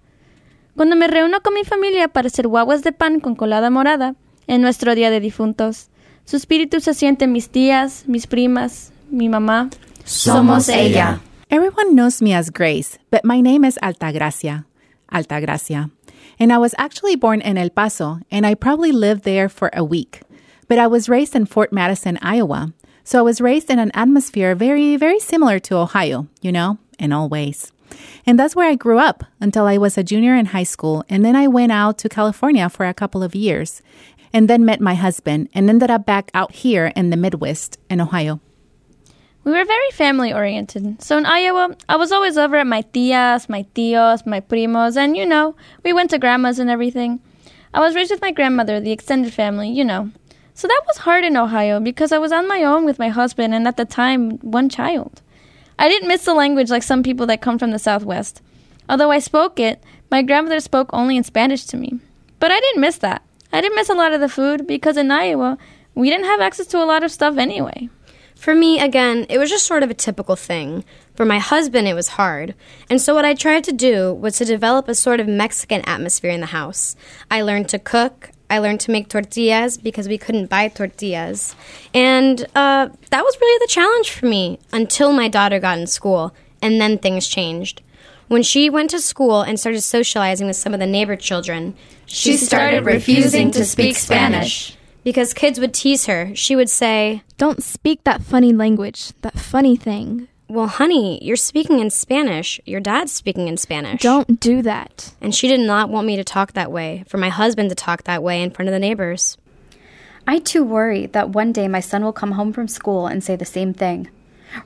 Cuando 0.75 0.95
me 0.95 1.07
reúno 1.07 1.41
con 1.41 1.55
mi 1.55 1.63
familia 1.63 2.09
para 2.09 2.27
hacer 2.27 2.47
guaguas 2.47 2.83
de 2.83 2.91
pan 2.91 3.19
con 3.19 3.33
colada 3.33 3.71
morada, 3.71 4.13
en 4.45 4.61
nuestro 4.61 4.93
día 4.93 5.09
de 5.09 5.19
difuntos, 5.19 5.87
su 6.25 6.37
espíritu 6.37 6.79
se 6.79 6.93
siente 6.93 7.25
en 7.25 7.31
mis 7.31 7.49
tías, 7.49 8.03
mis 8.05 8.27
primas, 8.27 8.93
mi 9.09 9.29
mamá. 9.29 9.71
Somos 10.03 10.69
ella. 10.69 11.21
Everyone 11.51 11.93
knows 11.93 12.23
me 12.23 12.33
as 12.33 12.49
Grace, 12.49 12.97
but 13.11 13.23
my 13.23 13.39
name 13.39 13.63
is 13.63 13.77
Altagracia. 13.83 14.65
Altagracia. 15.11 15.91
And 16.39 16.51
I 16.51 16.57
was 16.57 16.73
actually 16.79 17.15
born 17.15 17.39
in 17.39 17.55
El 17.57 17.69
Paso, 17.69 18.19
and 18.31 18.47
I 18.47 18.55
probably 18.55 18.91
lived 18.91 19.23
there 19.23 19.47
for 19.47 19.69
a 19.71 19.83
week. 19.83 20.21
But 20.67 20.79
I 20.79 20.87
was 20.87 21.07
raised 21.07 21.35
in 21.35 21.45
Fort 21.45 21.71
Madison, 21.71 22.17
Iowa. 22.23 22.73
So 23.03 23.19
I 23.19 23.21
was 23.21 23.41
raised 23.41 23.69
in 23.69 23.77
an 23.77 23.91
atmosphere 23.93 24.55
very, 24.55 24.97
very 24.97 25.19
similar 25.19 25.59
to 25.59 25.77
Ohio, 25.77 26.27
you 26.41 26.51
know, 26.51 26.79
in 26.97 27.13
all 27.13 27.29
ways. 27.29 27.71
And 28.25 28.39
that's 28.39 28.55
where 28.55 28.67
I 28.67 28.73
grew 28.73 28.97
up 28.97 29.23
until 29.39 29.67
I 29.67 29.77
was 29.77 29.99
a 29.99 30.03
junior 30.03 30.35
in 30.35 30.47
high 30.47 30.63
school. 30.63 31.05
And 31.09 31.23
then 31.23 31.35
I 31.35 31.47
went 31.47 31.71
out 31.71 31.99
to 31.99 32.09
California 32.09 32.67
for 32.69 32.87
a 32.87 32.93
couple 32.93 33.21
of 33.21 33.35
years 33.35 33.83
and 34.33 34.49
then 34.49 34.65
met 34.65 34.81
my 34.81 34.95
husband 34.95 35.49
and 35.53 35.69
ended 35.69 35.91
up 35.91 36.07
back 36.07 36.31
out 36.33 36.53
here 36.53 36.91
in 36.95 37.11
the 37.11 37.17
Midwest 37.17 37.77
in 37.87 38.01
Ohio. 38.01 38.41
We 39.45 39.51
were 39.51 39.63
very 39.63 39.91
family 39.91 40.33
oriented. 40.33 41.03
So 41.03 41.19
in 41.19 41.25
Iowa, 41.27 41.77
I 41.87 41.97
was 41.97 42.11
always 42.11 42.35
over 42.35 42.55
at 42.55 42.65
my 42.65 42.81
tias, 42.81 43.47
my 43.47 43.63
tios, 43.75 44.25
my 44.25 44.41
primos, 44.41 44.97
and 44.97 45.15
you 45.15 45.23
know, 45.23 45.55
we 45.83 45.93
went 45.93 46.09
to 46.09 46.17
grandma's 46.17 46.57
and 46.57 46.67
everything. 46.67 47.19
I 47.71 47.79
was 47.79 47.93
raised 47.93 48.09
with 48.09 48.21
my 48.21 48.31
grandmother, 48.31 48.79
the 48.79 48.91
extended 48.91 49.31
family, 49.33 49.69
you 49.69 49.85
know. 49.85 50.09
So 50.55 50.67
that 50.67 50.81
was 50.87 50.97
hard 50.97 51.23
in 51.23 51.37
Ohio 51.37 51.79
because 51.79 52.11
I 52.11 52.17
was 52.17 52.31
on 52.31 52.47
my 52.47 52.63
own 52.63 52.85
with 52.85 52.97
my 52.97 53.09
husband 53.09 53.53
and 53.53 53.67
at 53.67 53.77
the 53.77 53.85
time, 53.85 54.39
one 54.39 54.67
child. 54.67 55.21
I 55.77 55.89
didn't 55.89 56.07
miss 56.07 56.25
the 56.25 56.33
language 56.33 56.71
like 56.71 56.81
some 56.81 57.03
people 57.03 57.27
that 57.27 57.41
come 57.41 57.59
from 57.59 57.69
the 57.69 57.77
Southwest. 57.77 58.41
Although 58.89 59.11
I 59.11 59.19
spoke 59.19 59.59
it, 59.59 59.83
my 60.09 60.23
grandmother 60.23 60.59
spoke 60.59 60.89
only 60.91 61.17
in 61.17 61.23
Spanish 61.23 61.65
to 61.65 61.77
me. 61.77 61.99
But 62.39 62.51
I 62.51 62.59
didn't 62.59 62.81
miss 62.81 62.97
that. 62.97 63.21
I 63.53 63.61
didn't 63.61 63.75
miss 63.75 63.89
a 63.89 63.93
lot 63.93 64.11
of 64.11 64.21
the 64.21 64.29
food 64.29 64.65
because 64.65 64.97
in 64.97 65.11
Iowa, 65.11 65.59
we 65.93 66.09
didn't 66.09 66.25
have 66.25 66.41
access 66.41 66.65
to 66.67 66.81
a 66.81 66.85
lot 66.85 67.03
of 67.03 67.11
stuff 67.11 67.37
anyway. 67.37 67.89
For 68.35 68.53
me, 68.53 68.79
again, 68.79 69.25
it 69.29 69.37
was 69.37 69.49
just 69.49 69.65
sort 69.65 69.81
of 69.81 69.89
a 69.89 69.95
typical 69.95 70.35
thing. 70.35 70.83
For 71.15 71.25
my 71.25 71.39
husband, 71.39 71.87
it 71.87 71.93
was 71.93 72.09
hard. 72.09 72.53
And 72.89 73.01
so, 73.01 73.15
what 73.15 73.25
I 73.25 73.33
tried 73.33 73.63
to 73.65 73.71
do 73.71 74.13
was 74.13 74.37
to 74.37 74.45
develop 74.45 74.87
a 74.87 74.95
sort 74.95 75.19
of 75.19 75.27
Mexican 75.27 75.81
atmosphere 75.81 76.31
in 76.31 76.41
the 76.41 76.47
house. 76.47 76.95
I 77.31 77.41
learned 77.41 77.69
to 77.69 77.79
cook. 77.79 78.31
I 78.49 78.59
learned 78.59 78.81
to 78.81 78.91
make 78.91 79.09
tortillas 79.09 79.77
because 79.77 80.07
we 80.07 80.19
couldn't 80.19 80.49
buy 80.49 80.67
tortillas. 80.67 81.55
And 81.93 82.41
uh, 82.53 82.89
that 83.09 83.23
was 83.23 83.37
really 83.41 83.65
the 83.65 83.71
challenge 83.71 84.11
for 84.11 84.27
me 84.27 84.59
until 84.71 85.11
my 85.13 85.27
daughter 85.27 85.59
got 85.59 85.79
in 85.79 85.87
school. 85.87 86.35
And 86.61 86.79
then 86.79 86.99
things 86.99 87.27
changed. 87.27 87.81
When 88.27 88.43
she 88.43 88.69
went 88.69 88.89
to 88.91 88.99
school 88.99 89.41
and 89.41 89.59
started 89.59 89.81
socializing 89.81 90.47
with 90.47 90.55
some 90.55 90.73
of 90.73 90.79
the 90.79 90.87
neighbor 90.87 91.15
children, 91.15 91.75
she 92.05 92.37
started 92.37 92.85
refusing 92.85 93.51
to 93.51 93.65
speak 93.65 93.95
Spanish. 93.95 94.75
Because 95.05 95.35
kids 95.35 95.59
would 95.59 95.71
tease 95.71 96.07
her. 96.07 96.35
She 96.35 96.55
would 96.55 96.69
say, 96.69 97.21
Don't 97.37 97.61
speak 97.61 98.03
that 98.05 98.23
funny 98.23 98.51
language, 98.51 99.13
that 99.21 99.37
funny 99.37 99.75
thing. 99.75 100.27
Well, 100.47 100.65
honey, 100.65 101.23
you're 101.23 101.35
speaking 101.35 101.79
in 101.79 101.91
Spanish. 101.91 102.59
Your 102.65 102.79
dad's 102.79 103.11
speaking 103.11 103.47
in 103.47 103.57
Spanish. 103.57 104.01
Don't 104.01 104.39
do 104.39 104.63
that. 104.63 105.13
And 105.21 105.33
she 105.33 105.47
did 105.47 105.59
not 105.59 105.89
want 105.89 106.07
me 106.07 106.15
to 106.15 106.23
talk 106.23 106.53
that 106.53 106.71
way, 106.71 107.03
for 107.07 107.19
my 107.19 107.29
husband 107.29 107.69
to 107.69 107.75
talk 107.75 108.03
that 108.03 108.23
way 108.23 108.41
in 108.41 108.49
front 108.49 108.67
of 108.67 108.73
the 108.73 108.79
neighbors. 108.79 109.37
I 110.25 110.39
too 110.39 110.63
worry 110.63 111.05
that 111.05 111.29
one 111.29 111.51
day 111.53 111.67
my 111.67 111.81
son 111.81 112.03
will 112.03 112.11
come 112.11 112.31
home 112.31 112.51
from 112.51 112.67
school 112.67 113.05
and 113.05 113.23
say 113.23 113.35
the 113.35 113.45
same 113.45 113.75
thing. 113.75 114.09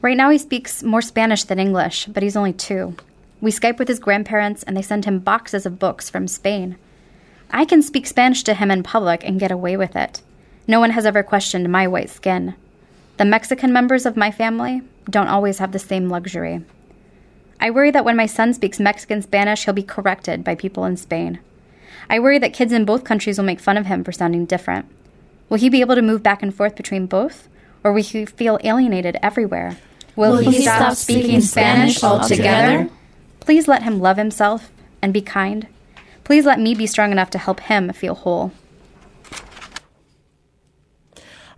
Right 0.01 0.15
now, 0.15 0.29
he 0.29 0.37
speaks 0.37 0.83
more 0.83 1.01
Spanish 1.01 1.43
than 1.43 1.59
English, 1.59 2.05
but 2.05 2.23
he's 2.23 2.37
only 2.37 2.53
two. 2.53 2.95
We 3.41 3.51
Skype 3.51 3.77
with 3.77 3.89
his 3.89 3.99
grandparents, 3.99 4.63
and 4.63 4.77
they 4.77 4.81
send 4.81 5.03
him 5.03 5.19
boxes 5.19 5.65
of 5.65 5.79
books 5.79 6.09
from 6.09 6.29
Spain. 6.29 6.77
I 7.51 7.65
can 7.65 7.81
speak 7.81 8.07
Spanish 8.07 8.43
to 8.43 8.53
him 8.53 8.71
in 8.71 8.83
public 8.83 9.25
and 9.25 9.37
get 9.39 9.51
away 9.51 9.75
with 9.75 9.97
it. 9.97 10.21
No 10.69 10.79
one 10.79 10.91
has 10.91 11.07
ever 11.07 11.23
questioned 11.23 11.67
my 11.67 11.87
white 11.87 12.11
skin. 12.11 12.53
The 13.17 13.25
Mexican 13.25 13.73
members 13.73 14.05
of 14.05 14.15
my 14.15 14.29
family 14.29 14.83
don't 15.09 15.27
always 15.27 15.57
have 15.57 15.71
the 15.71 15.79
same 15.79 16.09
luxury. 16.09 16.63
I 17.59 17.71
worry 17.71 17.89
that 17.89 18.05
when 18.05 18.15
my 18.15 18.27
son 18.27 18.53
speaks 18.53 18.79
Mexican 18.79 19.23
Spanish, 19.23 19.65
he'll 19.65 19.73
be 19.73 19.81
corrected 19.81 20.43
by 20.43 20.53
people 20.53 20.85
in 20.85 20.95
Spain. 20.95 21.39
I 22.07 22.19
worry 22.19 22.37
that 22.37 22.53
kids 22.53 22.71
in 22.71 22.85
both 22.85 23.03
countries 23.03 23.39
will 23.39 23.45
make 23.45 23.59
fun 23.59 23.77
of 23.77 23.87
him 23.87 24.03
for 24.03 24.11
sounding 24.11 24.45
different. 24.45 24.85
Will 25.49 25.57
he 25.57 25.69
be 25.69 25.81
able 25.81 25.95
to 25.95 26.03
move 26.03 26.21
back 26.21 26.43
and 26.43 26.53
forth 26.53 26.75
between 26.75 27.07
both? 27.07 27.49
Or 27.83 27.91
will 27.91 28.03
he 28.03 28.27
feel 28.27 28.59
alienated 28.63 29.17
everywhere? 29.23 29.75
Will, 30.15 30.33
will 30.33 30.37
he, 30.37 30.57
he 30.57 30.61
stop 30.61 30.93
speaking 30.93 31.41
Spanish 31.41 32.03
altogether? 32.03 32.91
Please 33.39 33.67
let 33.67 33.81
him 33.81 33.99
love 33.99 34.17
himself 34.17 34.71
and 35.01 35.11
be 35.11 35.21
kind. 35.21 35.65
Please 36.23 36.45
let 36.45 36.59
me 36.59 36.75
be 36.75 36.85
strong 36.85 37.11
enough 37.11 37.31
to 37.31 37.39
help 37.39 37.61
him 37.61 37.91
feel 37.91 38.13
whole. 38.13 38.51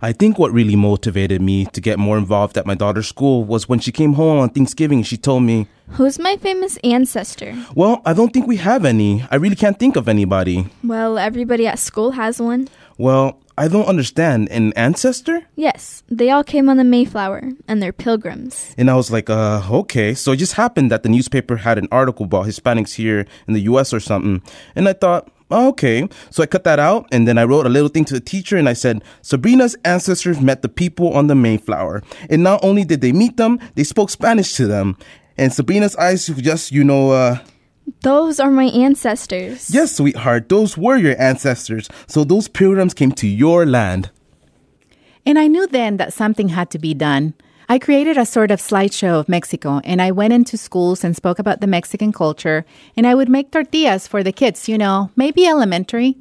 I 0.04 0.10
think 0.10 0.36
what 0.36 0.50
really 0.52 0.74
motivated 0.74 1.40
me 1.40 1.66
to 1.66 1.80
get 1.80 1.96
more 1.96 2.18
involved 2.18 2.58
at 2.58 2.66
my 2.66 2.74
daughter's 2.74 3.06
school 3.06 3.44
was 3.44 3.68
when 3.68 3.78
she 3.78 3.92
came 3.92 4.14
home 4.14 4.40
on 4.40 4.50
Thanksgiving 4.50 4.98
and 4.98 5.06
she 5.06 5.16
told 5.16 5.44
me, 5.44 5.68
Who's 5.90 6.18
my 6.18 6.36
famous 6.38 6.76
ancestor? 6.82 7.54
Well, 7.76 8.02
I 8.04 8.12
don't 8.12 8.32
think 8.32 8.48
we 8.48 8.56
have 8.56 8.84
any. 8.84 9.24
I 9.30 9.36
really 9.36 9.54
can't 9.54 9.78
think 9.78 9.94
of 9.94 10.08
anybody. 10.08 10.66
Well, 10.82 11.18
everybody 11.18 11.68
at 11.68 11.78
school 11.78 12.10
has 12.12 12.42
one. 12.42 12.66
Well, 12.98 13.38
I 13.56 13.68
don't 13.68 13.86
understand. 13.86 14.48
An 14.50 14.72
ancestor? 14.72 15.44
Yes, 15.54 16.02
they 16.08 16.30
all 16.30 16.42
came 16.42 16.68
on 16.68 16.78
the 16.78 16.84
Mayflower, 16.84 17.52
and 17.68 17.80
they're 17.80 17.92
pilgrims. 17.92 18.74
And 18.76 18.90
I 18.90 18.96
was 18.96 19.12
like, 19.12 19.30
uh, 19.30 19.62
okay. 19.70 20.14
So 20.14 20.32
it 20.32 20.38
just 20.38 20.54
happened 20.54 20.90
that 20.90 21.04
the 21.04 21.10
newspaper 21.10 21.58
had 21.58 21.78
an 21.78 21.86
article 21.92 22.24
about 22.24 22.46
Hispanics 22.46 22.94
here 22.94 23.24
in 23.46 23.54
the 23.54 23.60
US 23.72 23.92
or 23.92 24.00
something. 24.00 24.42
And 24.74 24.88
I 24.88 24.94
thought, 24.94 25.30
okay. 25.52 26.08
So 26.30 26.42
I 26.42 26.46
cut 26.46 26.64
that 26.64 26.78
out 26.78 27.06
and 27.12 27.26
then 27.26 27.38
I 27.38 27.44
wrote 27.44 27.66
a 27.66 27.68
little 27.68 27.88
thing 27.88 28.04
to 28.06 28.14
the 28.14 28.20
teacher 28.20 28.56
and 28.56 28.68
I 28.68 28.72
said, 28.72 29.02
Sabrina's 29.22 29.76
ancestors 29.84 30.40
met 30.40 30.62
the 30.62 30.68
people 30.68 31.12
on 31.14 31.26
the 31.26 31.34
Mayflower. 31.34 32.02
And 32.30 32.42
not 32.42 32.64
only 32.64 32.84
did 32.84 33.00
they 33.00 33.12
meet 33.12 33.36
them, 33.36 33.58
they 33.74 33.84
spoke 33.84 34.10
Spanish 34.10 34.54
to 34.54 34.66
them. 34.66 34.96
And 35.36 35.52
Sabrina's 35.52 35.96
eyes 35.96 36.26
just, 36.26 36.72
you 36.72 36.84
know, 36.84 37.10
uh, 37.10 37.38
those 38.02 38.40
are 38.40 38.50
my 38.50 38.64
ancestors. 38.64 39.72
Yes, 39.72 39.96
sweetheart, 39.96 40.48
those 40.48 40.76
were 40.76 40.96
your 40.96 41.20
ancestors. 41.20 41.88
So 42.06 42.24
those 42.24 42.48
pilgrims 42.48 42.94
came 42.94 43.12
to 43.12 43.26
your 43.26 43.66
land. 43.66 44.10
And 45.24 45.38
I 45.38 45.46
knew 45.46 45.66
then 45.66 45.98
that 45.98 46.12
something 46.12 46.48
had 46.48 46.70
to 46.70 46.78
be 46.78 46.94
done. 46.94 47.34
I 47.72 47.78
created 47.78 48.18
a 48.18 48.26
sort 48.26 48.50
of 48.50 48.60
slideshow 48.60 49.18
of 49.18 49.30
Mexico 49.30 49.80
and 49.82 50.02
I 50.02 50.10
went 50.10 50.34
into 50.34 50.58
schools 50.58 51.02
and 51.02 51.16
spoke 51.16 51.38
about 51.38 51.62
the 51.62 51.66
Mexican 51.66 52.12
culture 52.12 52.66
and 52.98 53.06
I 53.06 53.14
would 53.14 53.30
make 53.30 53.50
tortillas 53.50 54.06
for 54.06 54.22
the 54.22 54.30
kids, 54.30 54.68
you 54.68 54.76
know, 54.76 55.10
maybe 55.16 55.46
elementary. 55.46 56.18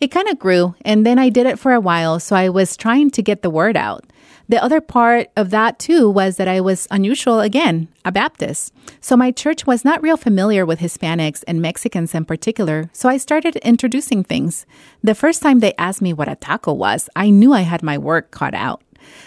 It 0.00 0.12
kind 0.12 0.28
of 0.28 0.38
grew 0.38 0.76
and 0.84 1.04
then 1.04 1.18
I 1.18 1.28
did 1.28 1.46
it 1.46 1.58
for 1.58 1.72
a 1.72 1.80
while, 1.80 2.20
so 2.20 2.36
I 2.36 2.50
was 2.50 2.76
trying 2.76 3.10
to 3.10 3.20
get 3.20 3.42
the 3.42 3.50
word 3.50 3.76
out. 3.76 4.04
The 4.48 4.62
other 4.62 4.80
part 4.80 5.28
of 5.36 5.50
that 5.50 5.80
too 5.80 6.08
was 6.08 6.36
that 6.36 6.46
I 6.46 6.60
was 6.60 6.86
unusual 6.88 7.40
again, 7.40 7.88
a 8.04 8.12
Baptist. 8.12 8.72
So 9.00 9.16
my 9.16 9.32
church 9.32 9.66
was 9.66 9.84
not 9.84 10.04
real 10.04 10.16
familiar 10.16 10.64
with 10.64 10.78
Hispanics 10.78 11.42
and 11.48 11.60
Mexicans 11.60 12.14
in 12.14 12.26
particular, 12.26 12.90
so 12.92 13.08
I 13.08 13.16
started 13.16 13.56
introducing 13.56 14.22
things. 14.22 14.66
The 15.02 15.16
first 15.16 15.42
time 15.42 15.58
they 15.58 15.74
asked 15.78 16.00
me 16.00 16.12
what 16.12 16.28
a 16.28 16.36
taco 16.36 16.72
was, 16.72 17.08
I 17.16 17.30
knew 17.30 17.52
I 17.52 17.62
had 17.62 17.82
my 17.82 17.98
work 17.98 18.30
cut 18.30 18.54
out. 18.54 18.81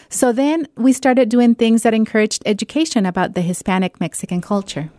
So 0.10 0.32
then 0.32 0.68
we 0.76 0.94
started 0.94 1.30
doing 1.30 1.56
things 1.56 1.84
that 1.84 1.94
encouraged 1.94 2.44
education 2.46 3.06
about 3.06 3.34
the 3.34 3.42
Hispanic 3.42 4.00
Mexican 4.00 4.42
culture. 4.42 4.90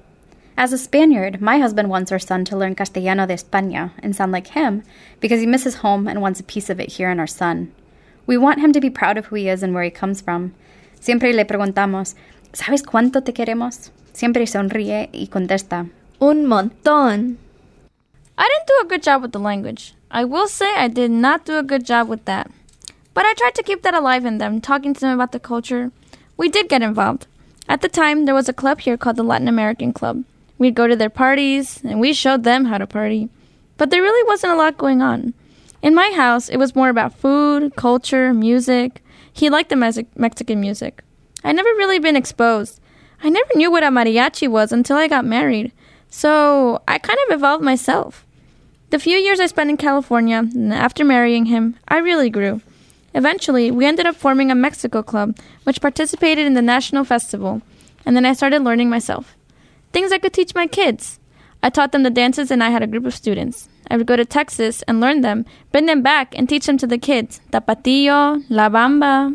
As 0.58 0.72
a 0.72 0.78
Spaniard, 0.78 1.40
my 1.42 1.58
husband 1.58 1.90
wants 1.90 2.10
our 2.10 2.18
son 2.18 2.44
to 2.46 2.56
learn 2.56 2.74
Castellano 2.74 3.26
de 3.26 3.34
España 3.34 3.90
and 4.02 4.16
sound 4.16 4.32
like 4.32 4.48
him 4.48 4.82
because 5.20 5.40
he 5.40 5.46
misses 5.46 5.76
home 5.76 6.08
and 6.08 6.22
wants 6.22 6.40
a 6.40 6.44
piece 6.44 6.70
of 6.70 6.80
it 6.80 6.92
here 6.92 7.10
in 7.10 7.20
our 7.20 7.26
son. 7.26 7.72
We 8.26 8.38
want 8.38 8.60
him 8.60 8.72
to 8.72 8.80
be 8.80 8.88
proud 8.88 9.18
of 9.18 9.26
who 9.26 9.36
he 9.36 9.48
is 9.48 9.62
and 9.62 9.74
where 9.74 9.84
he 9.84 9.90
comes 9.90 10.20
from. 10.20 10.54
Siempre 10.98 11.32
le 11.32 11.44
preguntamos, 11.44 12.14
¿Sabes 12.52 12.82
cuánto 12.82 13.22
te 13.22 13.34
queremos? 13.34 13.90
Siempre 14.14 14.46
sonríe 14.46 15.10
y 15.12 15.28
contesta. 15.28 15.90
Un 16.18 16.46
montón. 16.46 17.36
I 18.38 18.48
didn't 18.48 18.66
do 18.66 18.80
a 18.80 18.88
good 18.88 19.02
job 19.02 19.20
with 19.20 19.32
the 19.32 19.38
language. 19.38 19.94
I 20.10 20.24
will 20.24 20.48
say 20.48 20.74
I 20.74 20.88
did 20.88 21.10
not 21.10 21.44
do 21.44 21.58
a 21.58 21.62
good 21.62 21.84
job 21.84 22.08
with 22.08 22.24
that. 22.24 22.50
But 23.16 23.24
I 23.24 23.32
tried 23.32 23.54
to 23.54 23.62
keep 23.62 23.80
that 23.80 23.94
alive 23.94 24.26
in 24.26 24.36
them, 24.36 24.60
talking 24.60 24.92
to 24.92 25.00
them 25.00 25.14
about 25.14 25.32
the 25.32 25.40
culture. 25.40 25.90
We 26.36 26.50
did 26.50 26.68
get 26.68 26.82
involved. 26.82 27.26
At 27.66 27.80
the 27.80 27.88
time, 27.88 28.26
there 28.26 28.34
was 28.34 28.46
a 28.46 28.52
club 28.52 28.80
here 28.80 28.98
called 28.98 29.16
the 29.16 29.22
Latin 29.22 29.48
American 29.48 29.94
Club. 29.94 30.22
We'd 30.58 30.74
go 30.74 30.86
to 30.86 30.94
their 30.94 31.08
parties, 31.08 31.80
and 31.82 31.98
we 31.98 32.12
showed 32.12 32.44
them 32.44 32.66
how 32.66 32.76
to 32.76 32.86
party. 32.86 33.30
But 33.78 33.88
there 33.88 34.02
really 34.02 34.22
wasn't 34.28 34.52
a 34.52 34.56
lot 34.56 34.76
going 34.76 35.00
on. 35.00 35.32
In 35.80 35.94
my 35.94 36.10
house, 36.10 36.50
it 36.50 36.58
was 36.58 36.76
more 36.76 36.90
about 36.90 37.14
food, 37.14 37.74
culture, 37.74 38.34
music. 38.34 39.02
He 39.32 39.48
liked 39.48 39.70
the 39.70 39.76
Mes- 39.76 40.04
Mexican 40.14 40.60
music. 40.60 41.02
I'd 41.42 41.56
never 41.56 41.70
really 41.70 41.98
been 41.98 42.16
exposed. 42.16 42.80
I 43.22 43.30
never 43.30 43.48
knew 43.56 43.70
what 43.70 43.82
a 43.82 43.86
mariachi 43.86 44.46
was 44.46 44.72
until 44.72 44.98
I 44.98 45.08
got 45.08 45.24
married. 45.24 45.72
So 46.10 46.82
I 46.86 46.98
kind 46.98 47.18
of 47.26 47.34
evolved 47.34 47.64
myself. 47.64 48.26
The 48.90 48.98
few 48.98 49.16
years 49.16 49.40
I 49.40 49.46
spent 49.46 49.70
in 49.70 49.78
California, 49.78 50.44
after 50.70 51.02
marrying 51.02 51.46
him, 51.46 51.76
I 51.88 51.96
really 51.96 52.28
grew. 52.28 52.60
Eventually, 53.16 53.70
we 53.70 53.86
ended 53.86 54.04
up 54.04 54.14
forming 54.14 54.50
a 54.50 54.54
Mexico 54.54 55.02
club, 55.02 55.38
which 55.64 55.80
participated 55.80 56.46
in 56.46 56.52
the 56.52 56.60
national 56.60 57.02
festival, 57.02 57.62
and 58.04 58.14
then 58.14 58.26
I 58.26 58.34
started 58.34 58.62
learning 58.62 58.90
myself. 58.90 59.34
Things 59.90 60.12
I 60.12 60.18
could 60.18 60.34
teach 60.34 60.54
my 60.54 60.66
kids. 60.66 61.18
I 61.62 61.70
taught 61.70 61.92
them 61.92 62.02
the 62.02 62.10
dances, 62.10 62.50
and 62.50 62.62
I 62.62 62.68
had 62.68 62.82
a 62.82 62.86
group 62.86 63.06
of 63.06 63.14
students. 63.14 63.70
I 63.90 63.96
would 63.96 64.06
go 64.06 64.16
to 64.16 64.26
Texas 64.26 64.82
and 64.82 65.00
learn 65.00 65.22
them, 65.22 65.46
bring 65.72 65.86
them 65.86 66.02
back, 66.02 66.36
and 66.36 66.46
teach 66.46 66.66
them 66.66 66.76
to 66.76 66.86
the 66.86 66.98
kids. 66.98 67.40
Tapatillo, 67.52 68.44
La 68.50 68.68
Bamba. 68.68 69.34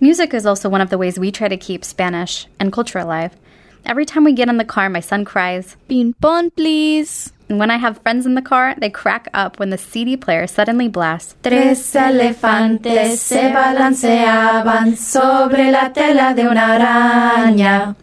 Music 0.00 0.32
is 0.32 0.46
also 0.46 0.70
one 0.70 0.80
of 0.80 0.88
the 0.88 0.96
ways 0.96 1.18
we 1.18 1.30
try 1.30 1.48
to 1.48 1.58
keep 1.58 1.84
Spanish 1.84 2.46
and 2.58 2.72
culture 2.72 2.98
alive. 2.98 3.36
Every 3.84 4.06
time 4.06 4.24
we 4.24 4.32
get 4.32 4.48
in 4.48 4.56
the 4.56 4.64
car, 4.64 4.88
my 4.88 5.00
son 5.00 5.26
cries. 5.26 5.76
Ping 5.86 6.14
pong, 6.14 6.48
please. 6.50 7.30
And 7.52 7.58
when 7.58 7.70
I 7.70 7.76
have 7.76 7.98
friends 7.98 8.24
in 8.24 8.34
the 8.34 8.40
car, 8.40 8.74
they 8.78 8.88
crack 8.88 9.28
up 9.34 9.58
when 9.58 9.68
the 9.68 9.76
CD 9.76 10.16
player 10.16 10.46
suddenly 10.46 10.88
blasts. 10.88 11.36
Tres 11.42 11.94
elefantes 11.94 13.20
se 13.20 13.52
balanceaban 13.52 14.96
sobre 14.96 15.70
la 15.70 15.90
tela 15.90 16.32
de 16.34 16.48
una 16.48 16.62
araña. 16.62 17.94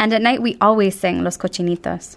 And 0.00 0.12
at 0.12 0.20
night, 0.20 0.42
we 0.42 0.56
always 0.60 0.98
sing 0.98 1.22
Los 1.22 1.36
Cochinitos. 1.36 2.16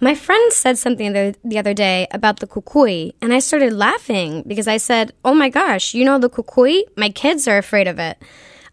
My 0.00 0.16
friend 0.16 0.52
said 0.52 0.76
something 0.76 1.12
the, 1.12 1.36
the 1.44 1.60
other 1.60 1.72
day 1.72 2.08
about 2.10 2.40
the 2.40 2.48
kukui, 2.48 3.12
and 3.22 3.32
I 3.32 3.38
started 3.38 3.72
laughing 3.72 4.42
because 4.44 4.66
I 4.66 4.78
said, 4.78 5.12
Oh 5.24 5.34
my 5.34 5.50
gosh, 5.50 5.94
you 5.94 6.04
know 6.04 6.18
the 6.18 6.28
kukui? 6.28 6.82
My 6.96 7.10
kids 7.10 7.46
are 7.46 7.58
afraid 7.58 7.86
of 7.86 8.00
it. 8.00 8.18